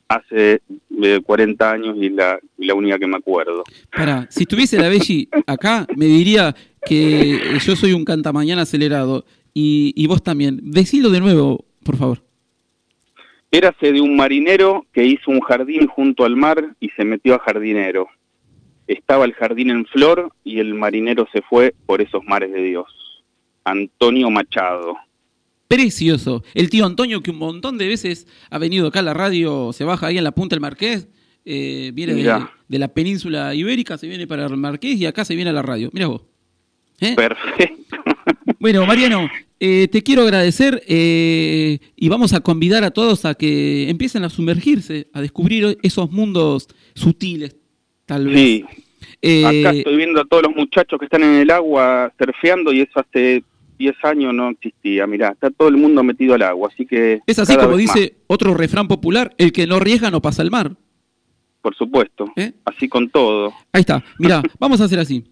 [0.07, 0.61] hace
[1.01, 3.63] eh, 40 años y la, la única que me acuerdo.
[3.95, 9.25] Para, si estuviese la Belli acá, me diría que eh, yo soy un cantamañana acelerado
[9.53, 10.59] y, y vos también.
[10.63, 12.23] Decilo de nuevo, por favor.
[13.55, 17.39] Érase de un marinero que hizo un jardín junto al mar y se metió a
[17.39, 18.09] jardinero.
[18.85, 22.85] Estaba el jardín en flor y el marinero se fue por esos mares de Dios.
[23.63, 24.97] Antonio Machado.
[25.69, 26.43] Precioso.
[26.53, 29.85] El tío Antonio, que un montón de veces ha venido acá a la radio, se
[29.85, 31.07] baja ahí en la punta del Marqués,
[31.45, 35.51] eh, viene de, la península ibérica, se viene para el Marqués y acá se viene
[35.51, 35.89] a la radio.
[35.93, 36.23] Mira vos.
[36.99, 37.15] ¿Eh?
[37.15, 37.95] Perfecto.
[38.59, 39.29] Bueno, Mariano,
[39.67, 44.29] eh, te quiero agradecer eh, y vamos a convidar a todos a que empiecen a
[44.29, 47.55] sumergirse, a descubrir esos mundos sutiles,
[48.05, 48.35] tal vez.
[48.35, 48.65] Sí,
[49.23, 52.81] Eh, acá estoy viendo a todos los muchachos que están en el agua surfeando y
[52.81, 53.43] eso hace
[53.79, 55.07] 10 años no existía.
[55.07, 57.21] Mirá, está todo el mundo metido al agua, así que...
[57.25, 60.75] es así como dice otro refrán popular, el que no arriesga no pasa el mar.
[61.63, 62.31] por supuesto,
[62.65, 63.51] así con todo.
[63.71, 65.23] Ahí está, mirá, vamos a hacer así.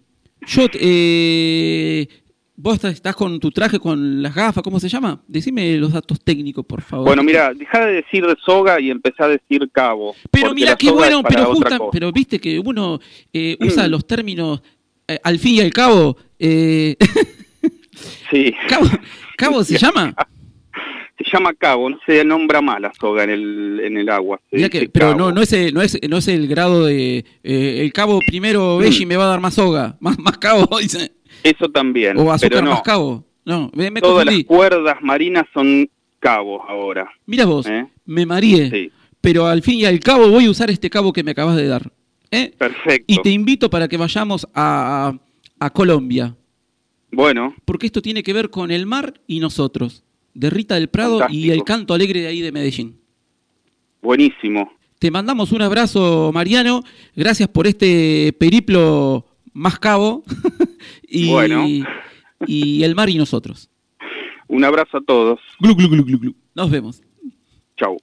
[0.46, 2.08] Yo, eh,
[2.56, 5.20] vos estás- con tu traje, con las gafas, ¿cómo se llama?
[5.26, 7.06] Decime los datos técnicos, por favor.
[7.06, 10.14] Bueno, mira, deja de decir soga y empezá a decir cabo.
[10.30, 13.00] Pero mira qué bueno, pero justa, pero viste que uno
[13.32, 14.62] eh, usa los términos
[15.08, 16.16] eh, al fin y al cabo.
[16.38, 16.96] eh,
[18.30, 18.52] Sí.
[18.68, 18.86] ¿Cabo,
[19.36, 20.14] Cabo se llama?
[21.16, 24.40] Se llama cabo, no se nombra más la soga en el, en el agua.
[24.50, 25.18] que- pero cabo.
[25.18, 27.24] no, no, es el, no, es, no es el grado de.
[27.44, 29.96] eh, el cabo primero Belli me va a dar más soga.
[30.00, 31.12] Más, más cabo, dice.
[31.44, 32.70] Eso también, O azúcar pero no.
[32.72, 33.24] más cabo.
[33.44, 37.08] No, me, me Todas las cuerdas marinas son cabos ahora.
[37.26, 37.86] Mira vos, ¿eh?
[38.06, 38.70] me mareé.
[38.70, 41.54] Sí, Pero al fin y al cabo voy a usar este cabo que me acabas
[41.56, 41.92] de dar.
[42.30, 42.52] ¿eh?
[42.58, 43.04] perfecto.
[43.06, 45.12] Y te invito para que vayamos a,
[45.60, 46.34] a Colombia.
[47.12, 50.02] Bueno, Porque esto tiene que ver con el mar y nosotros.
[50.32, 52.98] De Rita del Prado y el canto alegre de ahí de Medellín.
[54.02, 54.72] buenísimo.
[54.98, 56.82] Te mandamos un abrazo, Mariano.
[57.14, 60.22] Gracias por este periplo más cabo.
[61.08, 61.64] y, Bueno.
[62.46, 63.70] y el mar y nosotros.
[64.48, 65.40] Un abrazo a todos.
[65.58, 66.34] Glu, glu, glu, glu, glu.
[66.54, 67.02] Nos vemos.
[67.76, 67.96] Chau.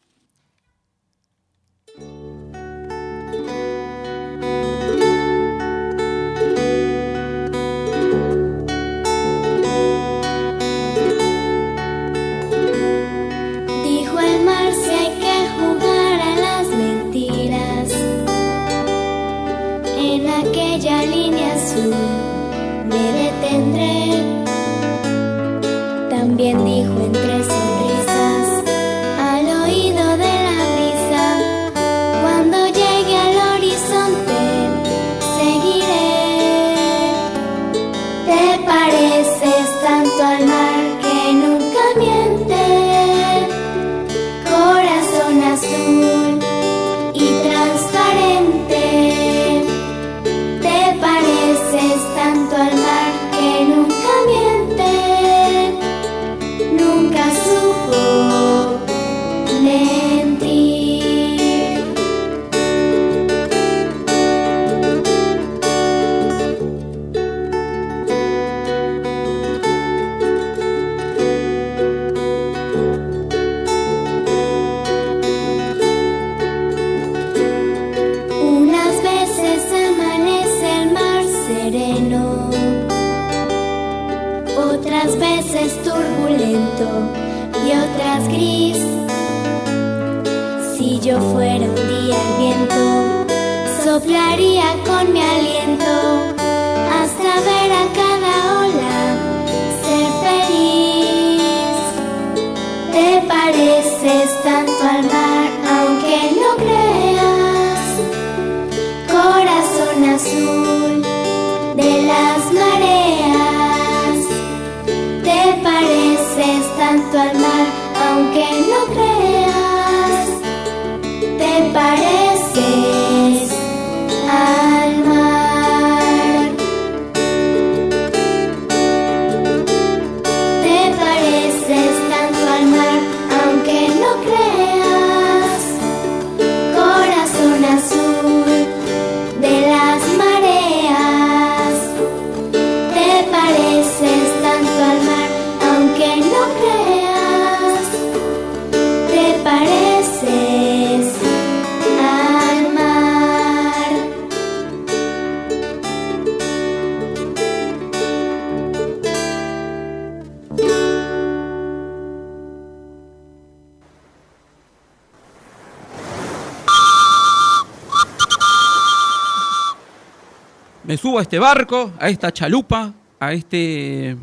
[171.19, 174.15] A este barco, a esta chalupa, a este.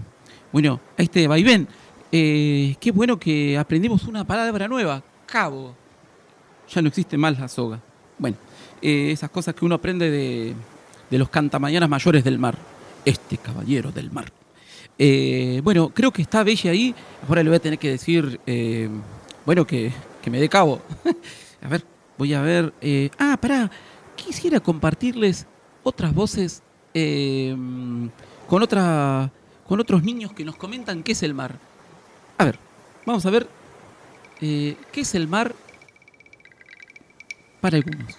[0.53, 1.69] Bueno, a este vaivén.
[2.11, 5.75] Eh, qué bueno que aprendimos una palabra nueva: cabo.
[6.69, 7.81] Ya no existe más la soga.
[8.19, 8.37] Bueno,
[8.83, 10.55] eh, esas cosas que uno aprende de,
[11.11, 12.57] de los cantamañanas mayores del mar.
[13.05, 14.33] Este caballero del mar.
[14.99, 16.95] Eh, bueno, creo que está Bella ahí.
[17.29, 18.89] Ahora le voy a tener que decir, eh,
[19.47, 20.83] bueno, que, que me dé cabo.
[21.63, 21.85] a ver,
[22.17, 22.73] voy a ver.
[23.19, 23.71] ah, pará.
[24.17, 25.47] Quisiera compartirles
[25.85, 26.63] otras voces
[27.01, 27.57] eh,
[28.49, 29.31] con, otra,
[29.67, 31.57] con otros niños que nos comentan qué es el mar.
[32.37, 32.59] A ver,
[33.07, 33.49] vamos a ver
[34.41, 35.55] eh, qué es el mar
[37.61, 38.17] para algunos.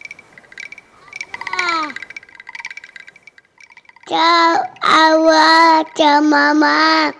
[4.07, 7.13] Chao, agua, chao, mamá.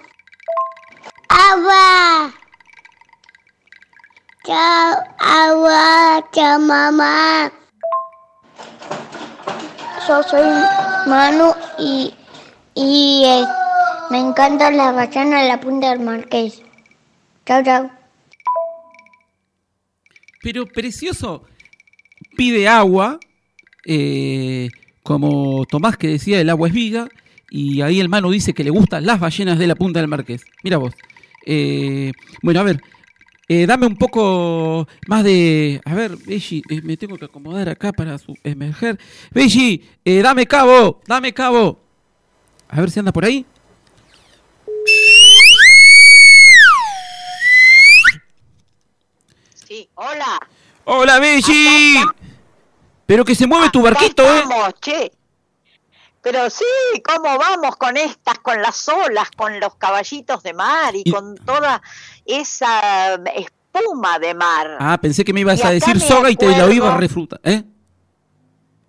[1.28, 2.34] Agua.
[4.43, 7.59] Chao, agua, chao.
[10.10, 10.41] Yo soy
[11.05, 12.12] Manu y,
[12.74, 13.43] y eh,
[14.10, 16.64] me encanta la la punta del marqués.
[17.45, 17.91] Chao, chao.
[20.41, 21.43] Pero precioso
[22.36, 23.20] pide agua,
[23.86, 24.70] eh,
[25.03, 27.07] como Tomás que decía, el agua es vida,
[27.51, 30.43] Y ahí el Manu dice que le gustan las ballenas de la punta del Marqués.
[30.64, 30.95] Mira vos.
[31.45, 32.82] Eh, bueno, a ver.
[33.52, 35.82] Eh, dame un poco más de...
[35.84, 39.00] A ver, Belli, eh, me tengo que acomodar acá para su emerger.
[39.32, 41.80] Belli, eh, dame cabo, dame cabo.
[42.70, 43.43] A ver si anda por ahí.
[49.68, 50.39] Sí, hola.
[50.86, 51.97] Hola, Belli.
[53.08, 54.41] Pero que se mueve tu barquito, ¿eh?
[54.43, 55.12] estamos, che.
[56.32, 56.64] Pero sí,
[57.04, 61.36] ¿cómo vamos con estas, con las olas, con los caballitos de mar y, Y- con
[61.38, 61.82] toda
[62.24, 64.78] esa espuma de mar?
[64.80, 67.40] Ah, pensé que me ibas Y a decir soga y te la iba a refrutar,
[67.44, 67.64] ¿eh?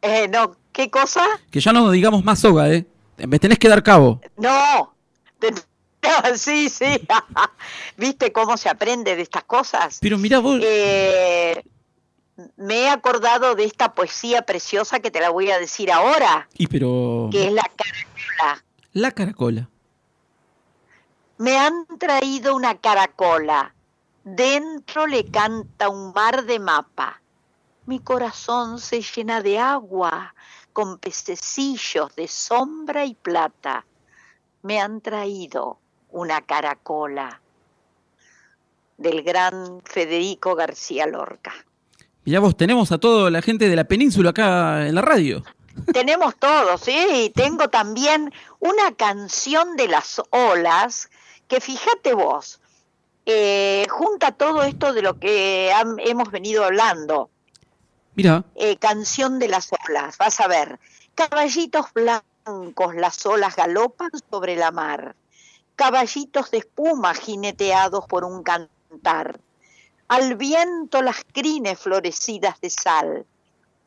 [0.03, 1.25] Eh, no, ¿qué cosa?
[1.51, 2.87] Que ya no digamos más soga, ¿eh?
[3.17, 4.21] Me tenés que dar cabo.
[4.37, 4.95] No.
[5.39, 5.55] Te-
[6.37, 7.07] Sí, sí.
[7.97, 9.99] ¿Viste cómo se aprende de estas cosas?
[10.03, 10.61] Pero mirá vos...
[10.63, 11.63] Eh,
[12.57, 16.67] me he acordado de esta poesía preciosa que te la voy a decir ahora, Y
[16.67, 17.29] pero...
[17.31, 18.65] que es la caracola.
[18.93, 19.69] La caracola.
[21.39, 23.75] Me han traído una caracola.
[24.25, 27.23] Dentro le canta un mar de mapa.
[27.87, 30.35] Mi corazón se llena de agua,
[30.73, 33.87] con pececillos de sombra y plata.
[34.63, 35.79] Me han traído
[36.11, 37.41] una caracola
[38.99, 41.55] del gran Federico García Lorca.
[42.25, 45.43] Mirá vos, tenemos a toda la gente de la península acá en la radio.
[45.93, 47.33] Tenemos todo, sí.
[47.35, 51.09] Tengo también una canción de las olas
[51.49, 52.61] que fíjate vos,
[53.27, 57.31] eh, junta todo esto de lo que han- hemos venido hablando.
[58.15, 60.79] Mira, Eh, canción de las olas, vas a ver.
[61.15, 65.15] Caballitos blancos, las olas galopan sobre la mar.
[65.77, 69.41] Caballitos de espuma jineteados por un cantar.
[70.11, 73.27] Al viento las crines florecidas de sal.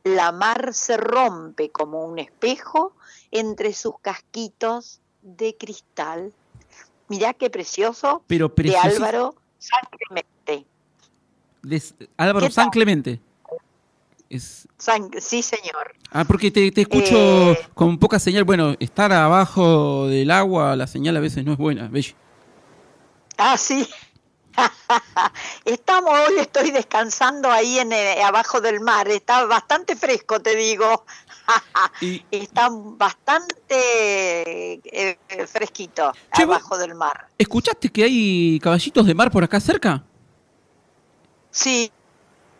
[0.05, 2.93] La mar se rompe como un espejo
[3.31, 6.31] entre sus casquitos de cristal.
[7.09, 8.75] Mirá qué precioso pero de.
[8.77, 10.65] Álvaro San Clemente.
[11.61, 12.69] de S- Álvaro ¿Qué San?
[12.69, 13.19] Clemente.
[14.29, 14.67] Es...
[14.77, 15.93] San- sí, señor.
[16.11, 17.15] Ah, porque te, te escucho
[17.51, 17.67] Eh.
[17.73, 18.45] con poca señal.
[18.45, 21.87] Bueno, estar abajo del agua, la señal a veces no es buena.
[21.89, 22.15] Belli.
[23.37, 23.85] Ah, sí.
[25.65, 29.07] Estamos hoy, estoy descansando ahí en eh, abajo del mar.
[29.07, 31.05] Está bastante fresco, te digo.
[32.01, 37.27] Y- Está bastante eh, eh, fresquito Che, abajo del mar.
[37.37, 40.03] ¿Escuchaste que hay caballitos de mar por acá cerca?
[41.51, 41.91] Sí.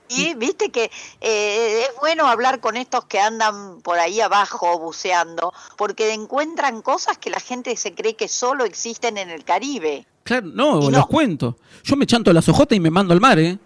[0.09, 0.91] Y viste que
[1.21, 7.17] eh, es bueno hablar con estos que andan por ahí abajo buceando, porque encuentran cosas
[7.17, 10.05] que la gente se cree que solo existen en el Caribe.
[10.23, 10.89] Claro, no, Y no.
[10.91, 11.57] los cuento.
[11.83, 13.57] Yo me chanto las ojotas y me mando al mar, ¿eh?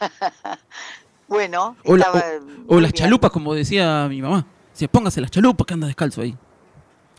[1.28, 4.46] Bueno, O, la- estaba o- muy o las chalupas, como decía mi mamá.
[4.72, 6.36] Dice, póngase las chalupas que anda descalzo ahí.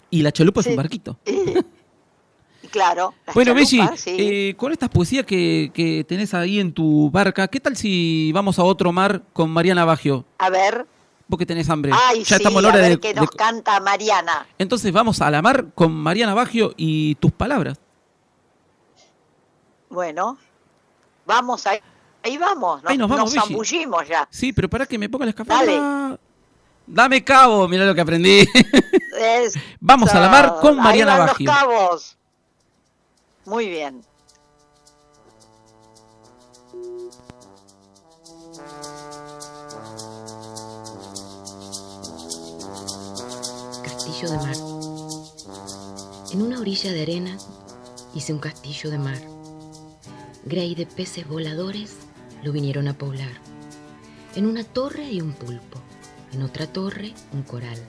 [0.09, 1.17] Y la chalupa es un barquito.
[2.69, 3.13] Claro.
[3.33, 3.81] Bueno, sí.
[4.07, 8.59] eh, con estas poesías que, que tenés ahí en tu barca, ¿qué tal si vamos
[8.59, 10.23] a otro mar con Mariana Baggio?
[10.37, 10.85] A ver.
[11.31, 11.93] Vos que tenés hambre.
[11.95, 14.45] Ay, ya sí, estamos en la a hora ver de, qué de- nos canta Mariana.
[14.57, 17.79] Entonces vamos a la mar con Mariana Baggio y tus palabras.
[19.89, 20.37] Bueno,
[21.25, 21.79] vamos ahí.
[22.21, 23.45] Ahí vamos, Ahí nos vamos, Belli.
[23.47, 24.27] zambullimos ya.
[24.29, 26.19] Sí, pero para que me ponga la escafandra.
[26.85, 28.45] Dame cabo, mirá lo que aprendí.
[29.17, 31.47] Es- Vamos a la mar con ahí Mariana van los Baggio.
[31.49, 32.17] cabos.
[33.45, 34.01] Muy bien.
[44.21, 44.55] De mar.
[46.31, 47.39] En una orilla de arena
[48.13, 49.19] hice un castillo de mar.
[50.45, 51.95] Grey de peces voladores
[52.43, 53.31] lo vinieron a poblar.
[54.35, 55.81] En una torre hay un pulpo,
[56.33, 57.79] en otra torre un coral.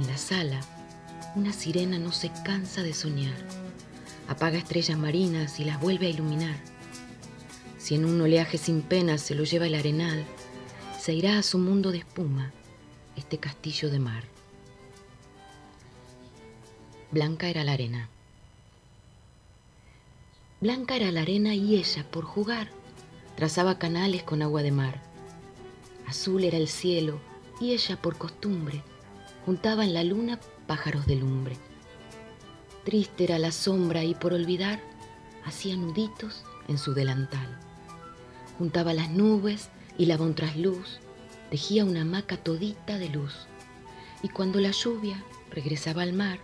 [0.00, 0.58] En la sala,
[1.36, 3.38] una sirena no se cansa de soñar.
[4.26, 6.56] Apaga estrellas marinas y las vuelve a iluminar.
[7.78, 10.24] Si en un oleaje sin pena se lo lleva el arenal,
[11.00, 12.52] se irá a su mundo de espuma,
[13.14, 14.37] este castillo de mar.
[17.10, 18.10] Blanca era la arena.
[20.60, 22.68] Blanca era la arena y ella, por jugar,
[23.34, 25.00] trazaba canales con agua de mar.
[26.06, 27.18] Azul era el cielo
[27.62, 28.82] y ella, por costumbre,
[29.46, 31.56] juntaba en la luna pájaros de lumbre.
[32.84, 34.78] Triste era la sombra y por olvidar,
[35.46, 37.58] hacía nuditos en su delantal.
[38.58, 40.98] Juntaba las nubes y lava un trasluz,
[41.48, 43.46] tejía una hamaca todita de luz.
[44.22, 46.38] Y cuando la lluvia regresaba al mar,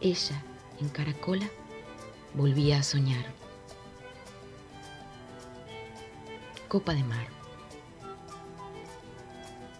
[0.00, 0.42] ella,
[0.80, 1.48] en caracola,
[2.34, 3.24] volvía a soñar.
[6.68, 7.26] Copa de mar.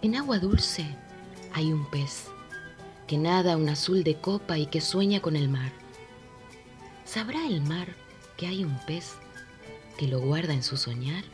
[0.02, 0.86] En agua dulce
[1.52, 2.28] hay un pez.
[3.06, 5.70] que nada un azul de copa y que sueña con el mar.
[7.04, 7.94] ¿Sabrá el mar
[8.36, 9.12] que hay un pez
[9.96, 11.24] que lo guarda en su soñar?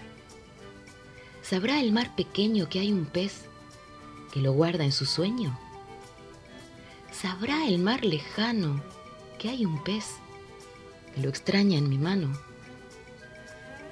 [1.43, 3.47] ¿Sabrá el mar pequeño que hay un pez
[4.33, 5.59] que lo guarda en su sueño?
[7.23, 8.83] ¿Sabrá el mar lejano
[9.39, 10.17] que hay un pez
[11.15, 12.33] que lo extraña en mi mano?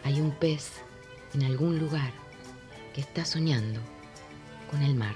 [0.03, 0.72] Hay un pez
[1.35, 2.11] en algún lugar
[2.93, 3.78] que está soñando
[4.68, 5.14] con el mar.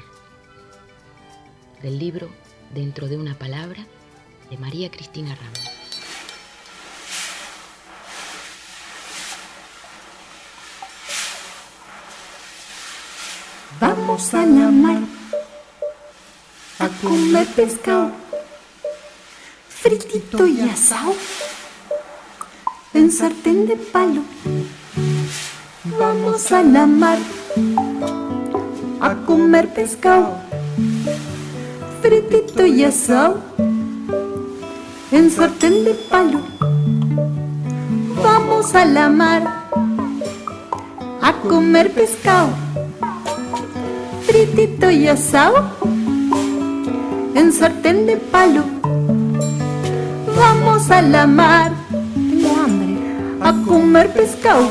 [1.83, 2.31] Del libro
[2.73, 3.85] Dentro de una palabra
[4.49, 5.59] de María Cristina Ramos.
[13.81, 15.03] Vamos a la mar
[17.05, 18.11] comer pescado,
[19.69, 21.15] fritito y asado,
[22.95, 24.23] en sartén de palo.
[25.99, 27.19] Vamos a la mar
[29.01, 30.39] a comer pescado,
[32.01, 33.39] fritito y asado,
[35.13, 36.41] en sartén de palo.
[38.23, 39.43] Vamos a la mar
[41.21, 42.49] a comer pescado,
[44.27, 45.94] fritito y asado,
[47.35, 48.63] en sartén de palo.
[50.37, 51.73] Vamos a la mar,
[52.15, 52.97] tengo hambre,
[53.41, 54.69] a comer pescado,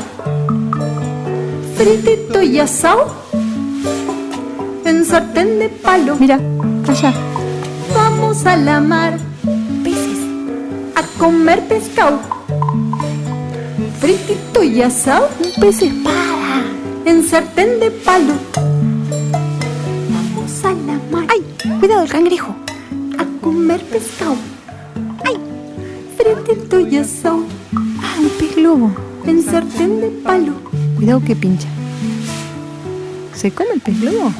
[1.76, 3.06] fritito y asado,
[4.84, 6.16] en sartén de palo.
[6.18, 6.38] Mira,
[6.88, 7.12] allá.
[7.94, 9.18] Vamos a la mar,
[9.84, 10.18] peces,
[10.96, 12.18] a comer pescado,
[14.00, 16.64] fritito y asado, un pez espada,
[17.04, 18.34] en sartén de palo.
[21.84, 22.56] Cuidado el cangrejo.
[23.18, 24.36] A comer pescado.
[25.22, 25.36] ¡Ay!
[26.16, 27.44] Fritito y asado.
[28.00, 28.90] ¡Ah, un pez globo!
[29.26, 30.54] En sartén de palo.
[30.96, 31.68] Cuidado que pincha.
[33.34, 34.32] ¿Se come el pez globo?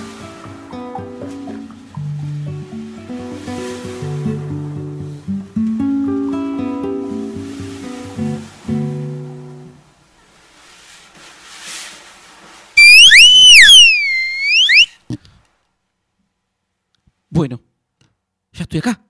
[18.78, 19.04] Estoy acá.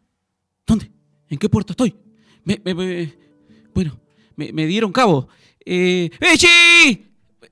[0.67, 0.91] ¿Dónde?
[1.29, 1.95] ¿En qué puerto estoy?
[2.45, 3.15] Me, me- me-
[3.75, 3.99] bueno,
[4.37, 5.29] me, me dieron cabo.
[5.65, 6.47] Eh, ¡Bechi!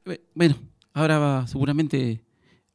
[0.06, 0.56] Eh, Bueno,
[0.92, 2.22] ahora va- seguramente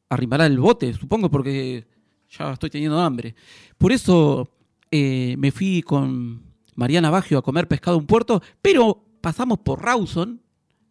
[0.10, 1.86] arrimará el bote, supongo, porque
[2.30, 3.36] ya estoy teniendo hambre.
[3.78, 4.50] Por eso
[4.92, 6.42] eh, me fui con
[6.76, 10.42] Mariana Baggio a comer pescado a un puerto, pero pasamos por Rawson,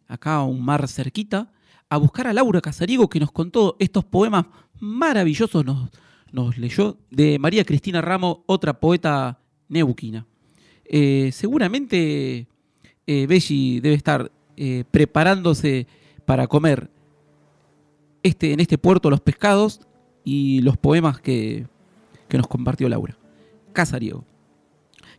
[0.07, 1.51] acá a un mar cerquita,
[1.89, 4.45] a buscar a Laura Casariego que nos contó estos poemas
[4.79, 5.89] maravillosos, nos,
[6.31, 10.25] nos leyó, de María Cristina Ramos, otra poeta neuquina.
[10.85, 12.47] Eh, seguramente
[13.05, 15.87] eh, Belli debe estar eh, preparándose
[16.25, 16.89] para comer
[18.23, 19.81] este, en este puerto los pescados
[20.23, 21.67] y los poemas que,
[22.27, 23.17] que nos compartió Laura.
[23.73, 24.23] Casariego.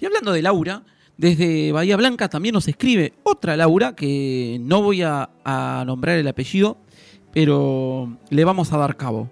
[0.01, 0.85] Y hablando de Laura,
[1.17, 5.31] desde Bahía Blanca también nos escribe otra Laura, que no voy a
[5.87, 6.77] nombrar el apellido,
[7.33, 9.29] pero le vamos a dar cabo,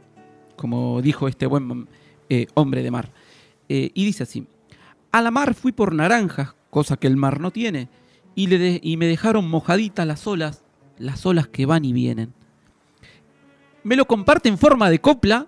[0.56, 1.88] como dijo este buen
[2.28, 3.12] eh, hombre de mar.
[3.68, 4.46] Eh, y dice así,
[5.12, 7.88] a la mar fui por naranjas, cosa que el mar no tiene,
[8.34, 10.64] y, le y me dejaron mojaditas las olas,
[10.98, 12.32] las olas que van y vienen.
[13.84, 15.46] Me lo comparte en forma de copla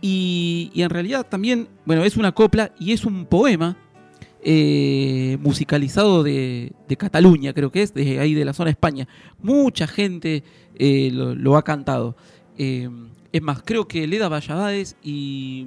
[0.00, 3.76] y, en realidad también, bueno, es una copla y es un poema
[4.42, 9.06] eh, musicalizado de, Cataluña, creo que es, de ahí de la zona de España.
[9.42, 10.42] Mucha gente
[10.78, 12.16] lo, ha cantado.
[13.32, 15.66] Es más, creo que Leda Valladares y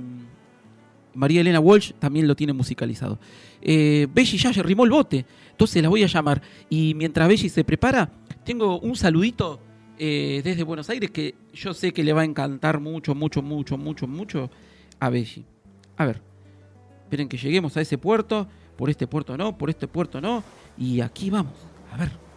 [1.14, 3.20] María Elena Walsh también lo tienen musicalizado.
[3.62, 6.42] Eh, Belly ya rimó el bote, entonces la voy a llamar.
[6.70, 8.12] Y mientras Belly se prepara,
[8.44, 9.60] tengo un saludito
[9.98, 13.78] eh, desde Buenos Aires que yo sé que le va a encantar mucho, mucho, mucho,
[13.78, 14.50] mucho, mucho
[15.00, 15.46] a Belly.
[15.98, 16.22] A ver,
[17.04, 18.48] esperen que lleguemos a ese puerto.
[18.78, 20.44] Por este puerto no, por este puerto no.
[20.78, 21.54] Y aquí vamos.
[21.92, 22.31] A ver.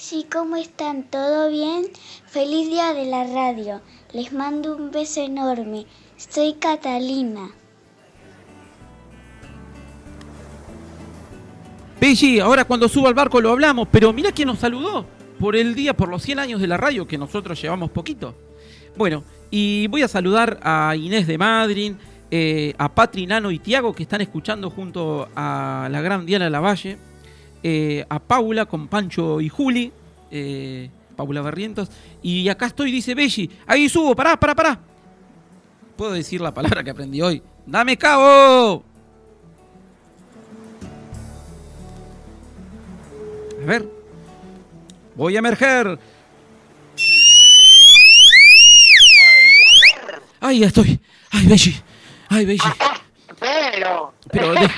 [0.00, 1.02] Sí, ¿cómo están?
[1.02, 1.86] ¿Todo bien?
[2.24, 3.80] Feliz día de la radio.
[4.12, 5.86] Les mando un beso enorme.
[6.16, 7.50] Soy Catalina.
[12.00, 15.04] Belli, ahora cuando suba al barco lo hablamos, pero mira quién nos saludó
[15.40, 18.36] por el día, por los 100 años de la radio, que nosotros llevamos poquito.
[18.96, 21.94] Bueno, y voy a saludar a Inés de Madrid,
[22.30, 26.98] eh, a Patri, Nano y Tiago, que están escuchando junto a la gran Diana Lavalle,
[27.62, 29.92] eh, a Paula con Pancho y Juli,
[30.30, 31.90] eh, Paula Barrientos,
[32.22, 34.80] y acá estoy, dice Belli, ahí subo, pará, pará, pará.
[35.96, 37.42] Puedo decir la palabra que aprendí hoy.
[37.66, 38.84] ¡Dame cabo!
[43.60, 43.88] A ver.
[45.16, 45.98] Voy a emerger.
[50.40, 51.00] Ay, ya estoy.
[51.30, 51.74] Ay, Belli.
[52.28, 52.60] Ay, Belli.
[53.40, 54.70] Pero, Pero de-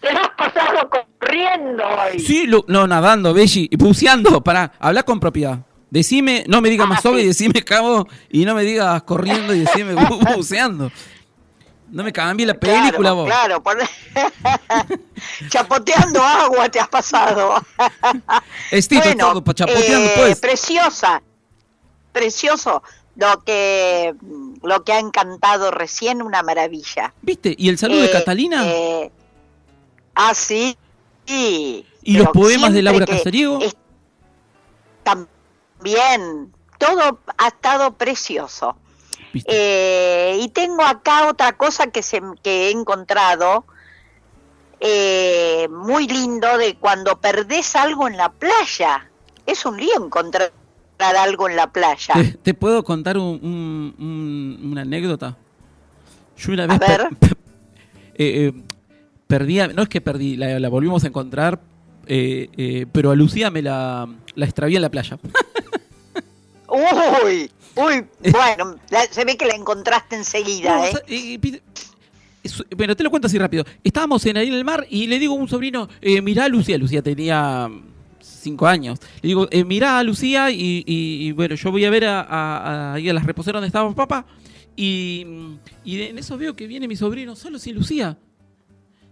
[0.00, 2.18] te lo has pasado corriendo hoy.
[2.20, 5.58] Sí, lo- no, nadando, Belli, y buceando, pará, habla con propiedad.
[5.90, 9.60] Decime, no me digas más soga y decime cabo, y no me digas corriendo y
[9.60, 10.90] decime bu- buceando.
[11.88, 13.26] No me cambie la película claro, vos.
[13.26, 13.78] Claro, por-
[15.48, 17.62] chapoteando agua te has pasado.
[18.70, 20.40] Estito Bueno, todo, chapoteando, eh, pues.
[20.40, 21.22] Preciosa,
[22.12, 22.82] precioso.
[23.16, 24.14] Lo que,
[24.62, 27.14] lo que ha encantado recién, una maravilla.
[27.22, 27.54] ¿Viste?
[27.56, 28.62] ¿Y el saludo de Eh, Catalina?
[28.66, 29.10] eh,
[30.14, 30.76] ah, sí.
[31.24, 31.86] sí.
[32.02, 33.58] ¿Y los poemas de Laura Casariego?
[33.62, 33.74] es-
[35.02, 36.52] También.
[36.78, 38.76] Todo ha estado precioso.
[39.46, 43.64] Eh, y tengo acá otra cosa que, se, que he encontrado
[44.80, 49.08] eh, muy lindo de cuando perdés algo en la playa.
[49.46, 50.52] Es un lío encontrar
[50.98, 52.14] algo en la playa.
[52.14, 55.36] ¿Te, te puedo contar un- un- un- una anécdota?
[56.38, 57.08] Yo una vez A ver.
[57.08, 57.36] per- per-
[58.18, 58.52] eh, eh,
[59.26, 61.60] perdí, no es que perdí, la, la volvimos a encontrar,
[62.06, 65.18] eh, eh, pero a Lucía me la, la extravié en la playa.
[66.68, 71.60] Uy, uy, bueno, la- se ve que la encontraste enseguida, No, ¿eh?
[72.76, 73.64] bueno, te lo cuento así rápido.
[73.84, 76.48] Estábamos en ahí en el mar y le digo a un sobrino, eh, mirá a
[76.48, 76.76] Lucía.
[76.78, 77.68] Lucía tenía
[78.26, 78.98] cinco años.
[79.22, 83.24] Le digo, eh, mirá a Lucía y, bueno, yo voy a ver a, a, las
[83.24, 84.26] reposeras donde estaba papá.
[84.76, 85.24] Y,
[85.84, 88.18] en eso veo que viene mi sobrino solo sin Lucía.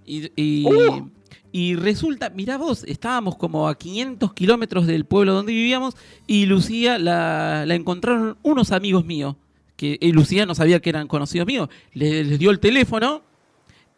[0.07, 5.97] Y, resulta, mirá vos, estábamos como a 500 kilómetros del pueblo donde vivíamos
[6.27, 9.37] y Lucía la, encontraron unos amigos míos,
[9.77, 13.23] que eh, Lucía no sabía que eran conocidos míos, le- les, dio el teléfono,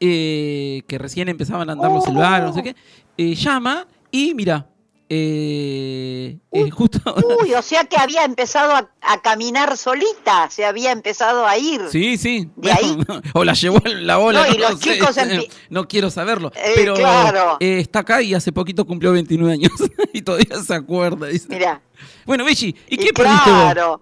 [0.01, 2.77] eh, que recién empezaban a andar los celulares, no sé qué,
[3.17, 4.69] eh, llama y mira,
[5.09, 6.99] eh, eh, justo...
[7.41, 11.83] Uy, o sea que había empezado a, a caminar solita, se había empezado a ir.
[11.91, 12.51] Sí, sí.
[12.57, 12.99] De ahí.
[13.35, 14.47] o la llevó la ola.
[14.47, 15.17] No, y chicos
[15.89, 16.53] quiero saberlo.
[16.57, 17.57] Eh, pero claro.
[17.61, 19.73] eh, está acá y hace poquito cumplió 29 años.
[20.13, 21.29] y todavía se acuerda.
[21.29, 21.47] dice.
[21.49, 21.81] Mira.
[22.25, 24.01] Bueno, Bechi, ¿y, qué claro.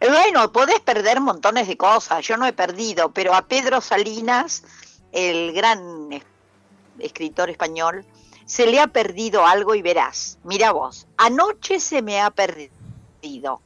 [0.00, 2.26] Eh, Bueno, podés perder montones de cosas.
[2.26, 4.64] Yo no he perdido, pero a Pedro Salinas,
[5.12, 6.22] el gran es-
[6.98, 8.04] escritor español,
[8.48, 10.38] se le ha perdido algo y verás.
[10.42, 13.60] Mira vos, anoche se me ha perdido.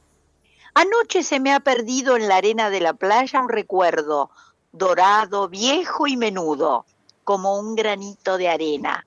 [0.74, 4.30] Anoche se me ha perdido en la arena de la playa un recuerdo
[4.72, 6.84] dorado, viejo y menudo,
[7.22, 9.06] como un granito de arena.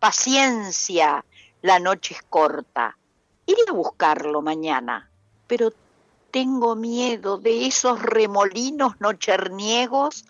[0.00, 1.24] Paciencia,
[1.60, 2.98] la noche es corta.
[3.46, 5.08] Iré a buscarlo mañana,
[5.46, 5.72] pero
[6.32, 10.24] tengo miedo de esos remolinos nocherniegos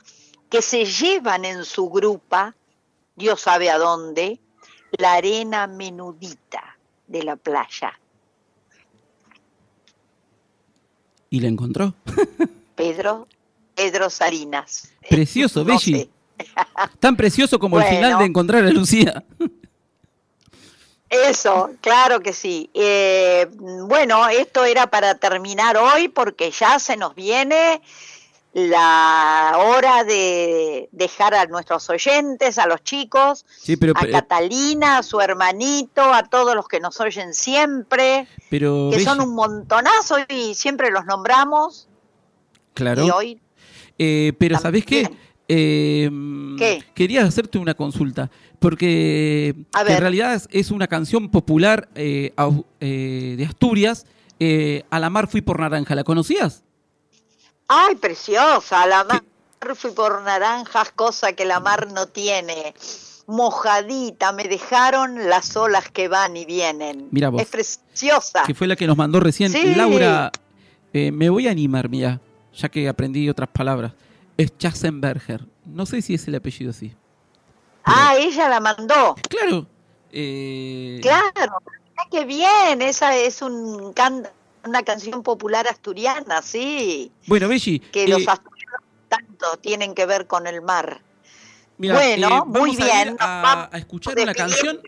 [0.50, 2.54] que se llevan en su grupa,
[3.16, 4.41] Dios sabe a dónde,
[4.98, 6.76] la arena menudita
[7.06, 7.98] de la playa.
[11.30, 11.94] ¿Y la encontró?
[12.74, 13.26] Pedro,
[13.74, 14.92] Pedro Salinas.
[15.08, 16.08] Precioso, No sé.
[17.00, 19.24] Tan precioso como el final de encontrar a Lucía.
[21.08, 22.70] Eso, claro que sí.
[22.72, 23.46] Eh,
[23.86, 27.82] bueno, esto era para terminar hoy porque ya se nos viene
[28.54, 35.02] la hora de dejar a nuestros oyentes, a los chicos, Sí, pero, a Catalina, a
[35.02, 40.54] su hermanito, a todos los que nos oyen siempre, pero que son un montonazo y
[40.54, 41.88] siempre los nombramos.
[42.74, 43.04] claro.
[43.06, 43.40] Y hoy,
[43.98, 45.08] Eh, pero ¿sabés qué?
[45.48, 46.10] Eh,
[46.58, 46.82] ¿Qué?
[46.94, 49.54] Quería hacerte una consulta, porque
[49.88, 52.32] en realidad es, una canción popular eh,
[52.80, 54.06] eh, de Asturias,
[54.40, 56.64] eh, A la mar fui por naranja, ¿la conocías?
[57.72, 58.86] ¡Ay, preciosa!
[58.86, 59.22] La mar
[59.74, 62.74] fui por naranjas, cosa que la mar no tiene.
[63.26, 67.08] Mojadita, me dejaron las olas que van y vienen.
[67.10, 67.40] Mira vos.
[67.42, 68.42] Es preciosa.
[68.46, 69.50] Que fue la que nos mandó recién.
[69.52, 69.74] Sí.
[69.74, 70.30] Laura,
[70.92, 72.20] eh, me voy a animar, mira,
[72.54, 73.92] ya que aprendí otras palabras.
[74.36, 75.46] Es Schassenberger.
[75.64, 76.94] No sé si es el apellido así.
[77.84, 79.14] Ah, ella la mandó.
[79.28, 79.66] Claro.
[80.12, 81.58] Eh, Claro,
[82.10, 84.28] qué bien, esa es un can-
[84.66, 90.26] una canción popular asturiana, sí, Bueno, Belli, que eh, los asturianos tanto tienen que ver
[90.26, 91.00] con el mar.
[91.78, 94.80] Mira, Bueno, eh, muy vamos a ir bien, A, a escuchar una canción.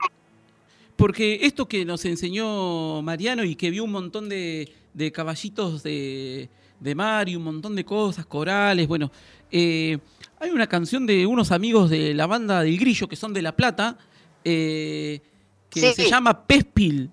[0.97, 6.49] Porque esto que nos enseñó Mariano y que vio un montón de, de caballitos de,
[6.79, 9.11] de mar y un montón de cosas, corales, bueno,
[9.51, 9.99] eh,
[10.39, 13.57] hay una canción de unos amigos de la banda del Grillo que son de La
[13.57, 13.99] Plata,
[14.45, 15.20] eh,
[15.68, 16.05] que Sí.
[16.05, 17.11] se llama Pespil.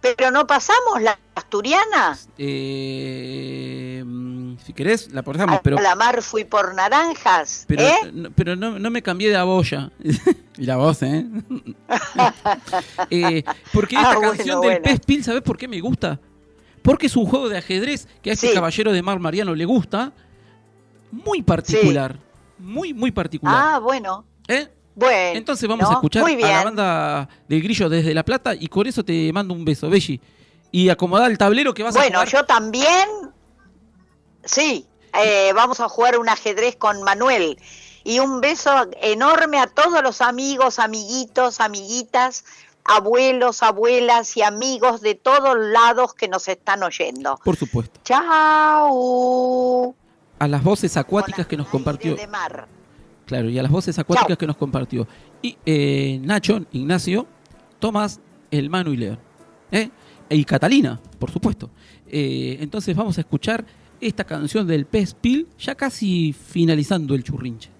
[0.00, 2.16] Pero no pasamos la asturiana.
[2.38, 5.78] Eh, mm, si querés, la pasamos, pero...
[5.78, 7.94] A la mar fui por naranjas, Pero, ¿eh?
[8.12, 9.90] no, pero no, no me cambié de aboya.
[10.56, 11.26] y la voz, ¿eh?
[13.10, 13.42] Eh,
[13.72, 14.82] porque Ah, esta bueno, canción del.
[14.82, 16.18] Pez Pil, ¿sabes por qué me gusta?
[16.82, 18.54] Porque es un juego de ajedrez que a este Sí.
[18.54, 20.12] caballero de Mar Mariano le gusta.
[21.12, 22.16] muy particular.
[22.58, 23.54] Muy, muy particular.
[23.56, 24.24] Ah, bueno.
[24.48, 24.68] ¿Eh?
[25.00, 25.38] Bueno.
[25.38, 29.02] Entonces vamos a escuchar a la banda del Grillo desde La Plata y con eso
[29.02, 30.20] te mando un beso, Belli.
[30.70, 33.08] Y acomodar el tablero que vas a Bueno, yo también.
[34.44, 34.86] Sí,
[35.24, 37.58] eh, vamos a jugar un ajedrez con Manuel.
[38.04, 38.70] Y un beso
[39.00, 42.44] enorme a todos los amigos, amiguitos, amiguitas,
[42.84, 47.38] abuelos, abuelas y amigos de todos lados que nos están oyendo.
[47.42, 48.00] Por supuesto.
[48.04, 49.94] Chao.
[50.38, 52.16] A las voces acuáticas que nos compartió.
[52.16, 52.68] De mar.
[53.30, 55.06] Claro, y a las voces acuáticas que nos compartió.
[55.40, 57.28] Y eh, Nacho, Ignacio,
[57.78, 58.18] Tomás,
[58.50, 59.20] el Manu y León.
[59.70, 59.88] ¿eh?
[60.30, 61.70] Y Catalina, por supuesto.
[62.08, 63.64] Eh, entonces vamos a escuchar
[64.00, 67.70] esta canción del Pez Pil, ya casi finalizando el churrinche.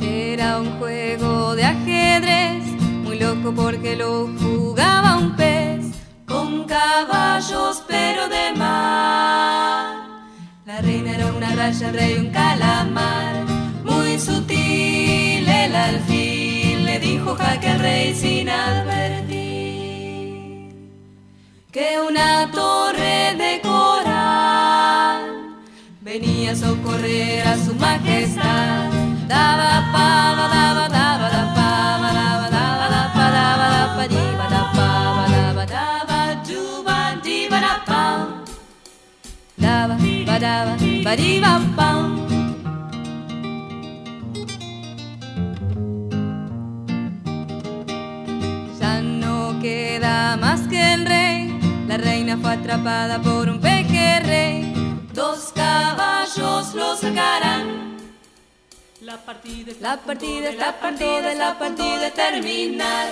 [0.00, 2.64] Era un juego de ajedrez,
[3.04, 6.01] muy loco porque lo jugaba un pez,
[6.52, 9.96] con caballos pero de mar.
[10.66, 13.44] La reina era una raya, el rey un calamar,
[13.84, 19.32] muy sutil el alfil, le dijo jaque al rey sin advertir
[21.70, 25.22] que una torre de coral
[26.00, 28.91] venía a socorrer a su majestad.
[40.32, 42.26] Daba, ba, daba, ba, diva, pam.
[48.80, 51.60] Ya no queda más que el rey.
[51.86, 54.72] La reina fue atrapada por un pejerrey.
[55.12, 57.98] Dos caballos lo sacarán.
[59.02, 63.08] La partida, la partida está a punto de la partida terminar.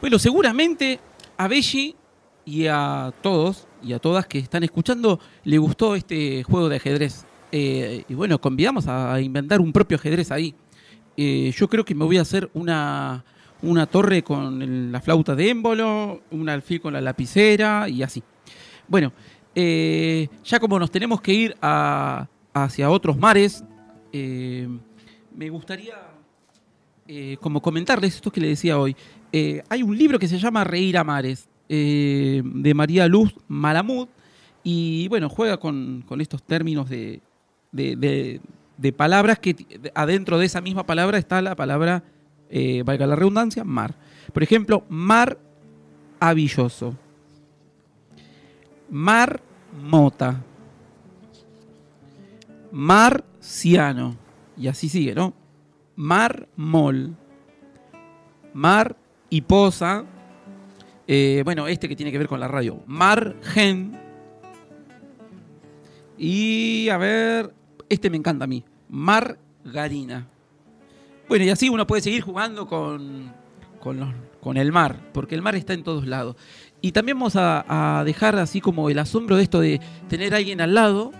[0.00, 1.00] Bueno, seguramente
[1.36, 1.94] a Belli
[2.44, 7.24] y a todos y a todas que están escuchando le gustó este juego de ajedrez.
[7.50, 10.54] Eh, y bueno, convidamos a inventar un propio ajedrez ahí.
[11.16, 13.24] Eh, yo creo que me voy a hacer una,
[13.90, 18.22] torre con la flauta de émbolo, un alfil con la lapicera y así.
[18.86, 19.12] Bueno,
[19.54, 23.64] eh, ya como nos tenemos que ir a- hacia otros mares,
[24.12, 25.94] me gustaría
[27.40, 28.94] como comentarles esto que le decía hoy.
[29.32, 34.08] Eh, hay un libro que se llama Reír a Mares, eh, de María Luz Malamud,
[34.62, 37.20] y bueno, juega con, estos términos de,
[38.96, 39.56] palabras que
[39.94, 42.02] adentro de esa misma palabra está la palabra,
[42.50, 43.94] eh, valga la redundancia, mar.
[44.32, 45.38] Por ejemplo, mar
[46.20, 46.96] avilloso,
[48.90, 49.42] mar
[49.82, 50.42] mota,
[52.72, 54.16] marciano,
[54.56, 55.34] y así sigue, ¿no?
[55.96, 57.16] Mármol,
[58.54, 58.96] Mar
[59.30, 60.04] y Posa,
[61.06, 63.98] eh, bueno, este que tiene que ver con la radio, Margen,
[66.16, 67.54] y a ver,
[67.88, 70.26] este me encanta a mí, Margarina.
[71.28, 73.32] Bueno, y así uno puede seguir jugando con,
[73.80, 76.36] con, el mar, porque el mar está en todos lados.
[76.80, 80.38] Y también vamos a, a dejar así como el asombro de esto de tener a
[80.38, 81.12] alguien al lado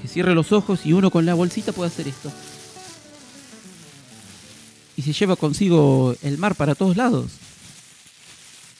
[0.00, 2.30] que cierre los ojos y uno con la bolsita puede hacer esto
[4.96, 7.32] y se lleva consigo el mar para todos lados.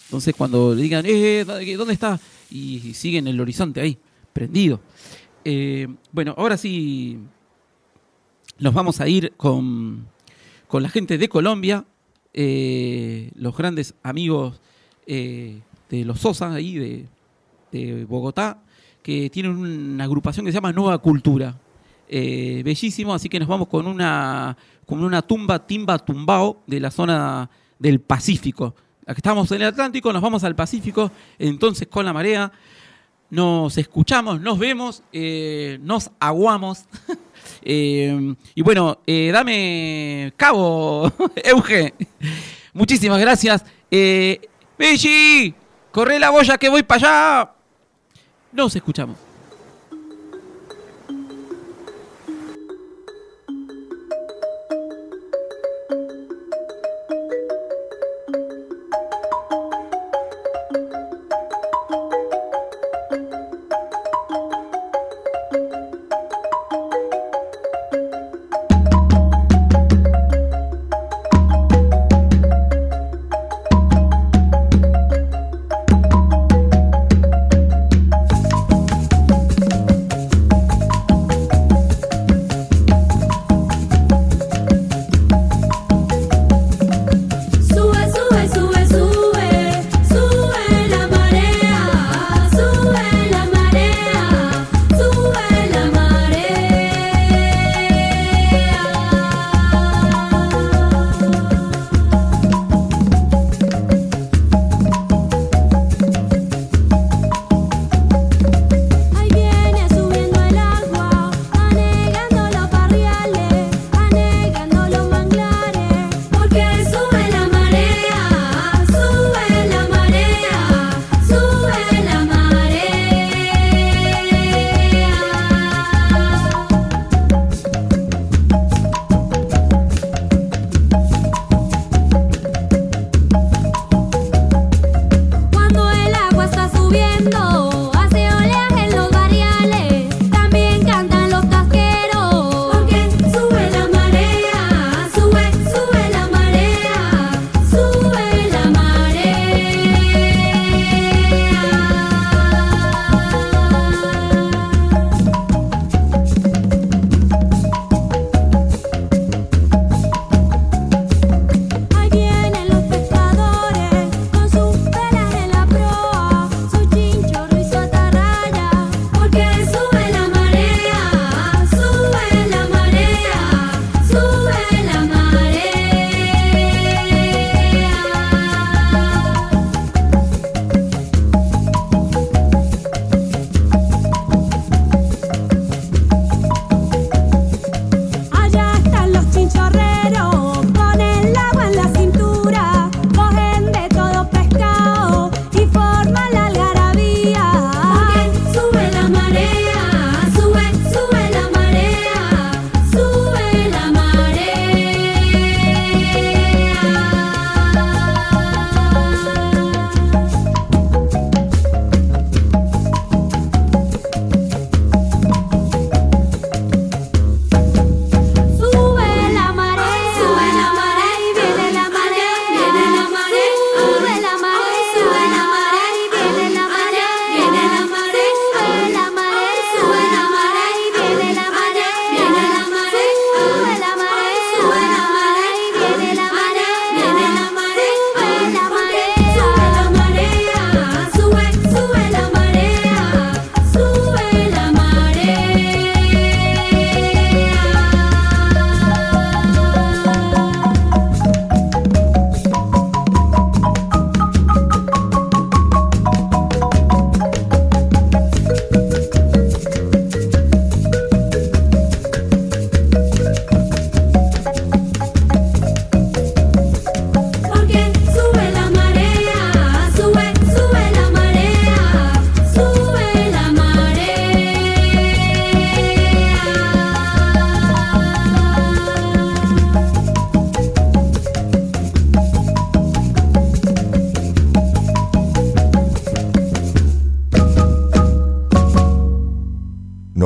[0.07, 1.45] Entonces cuando le digan, eh,
[1.77, 2.19] ¿dónde está?
[2.51, 3.99] Y, siguen el horizonte ahí,
[4.33, 4.81] prendido.
[5.45, 7.19] Eh, bueno, ahora sí
[8.59, 10.07] nos vamos a ir con,
[10.69, 11.85] con la gente de Colombia,
[12.33, 14.61] eh, los grandes amigos
[15.07, 17.07] eh, de los Sosa, ahí de,
[17.73, 18.63] de Bogotá,
[19.03, 21.59] que tienen una agrupación que se llama Nueva Cultura.
[22.09, 26.91] Eh, bellísimo, así que nos vamos con una, con una tumba, timba tumbao de la
[26.91, 28.75] zona del Pacífico.
[29.09, 32.51] Aquí estamos en el Atlántico, nos vamos al Pacífico, entonces con la marea
[33.31, 36.85] nos escuchamos, nos vemos, eh, nos aguamos.
[37.69, 41.13] Eh, y bueno, eh, dame cabo,
[41.45, 41.95] Euge.
[42.73, 43.65] Muchísimas gracias.
[43.91, 44.49] Eh,
[45.93, 47.53] corre la boya que voy para allá.
[48.53, 49.26] Nos escuchamos.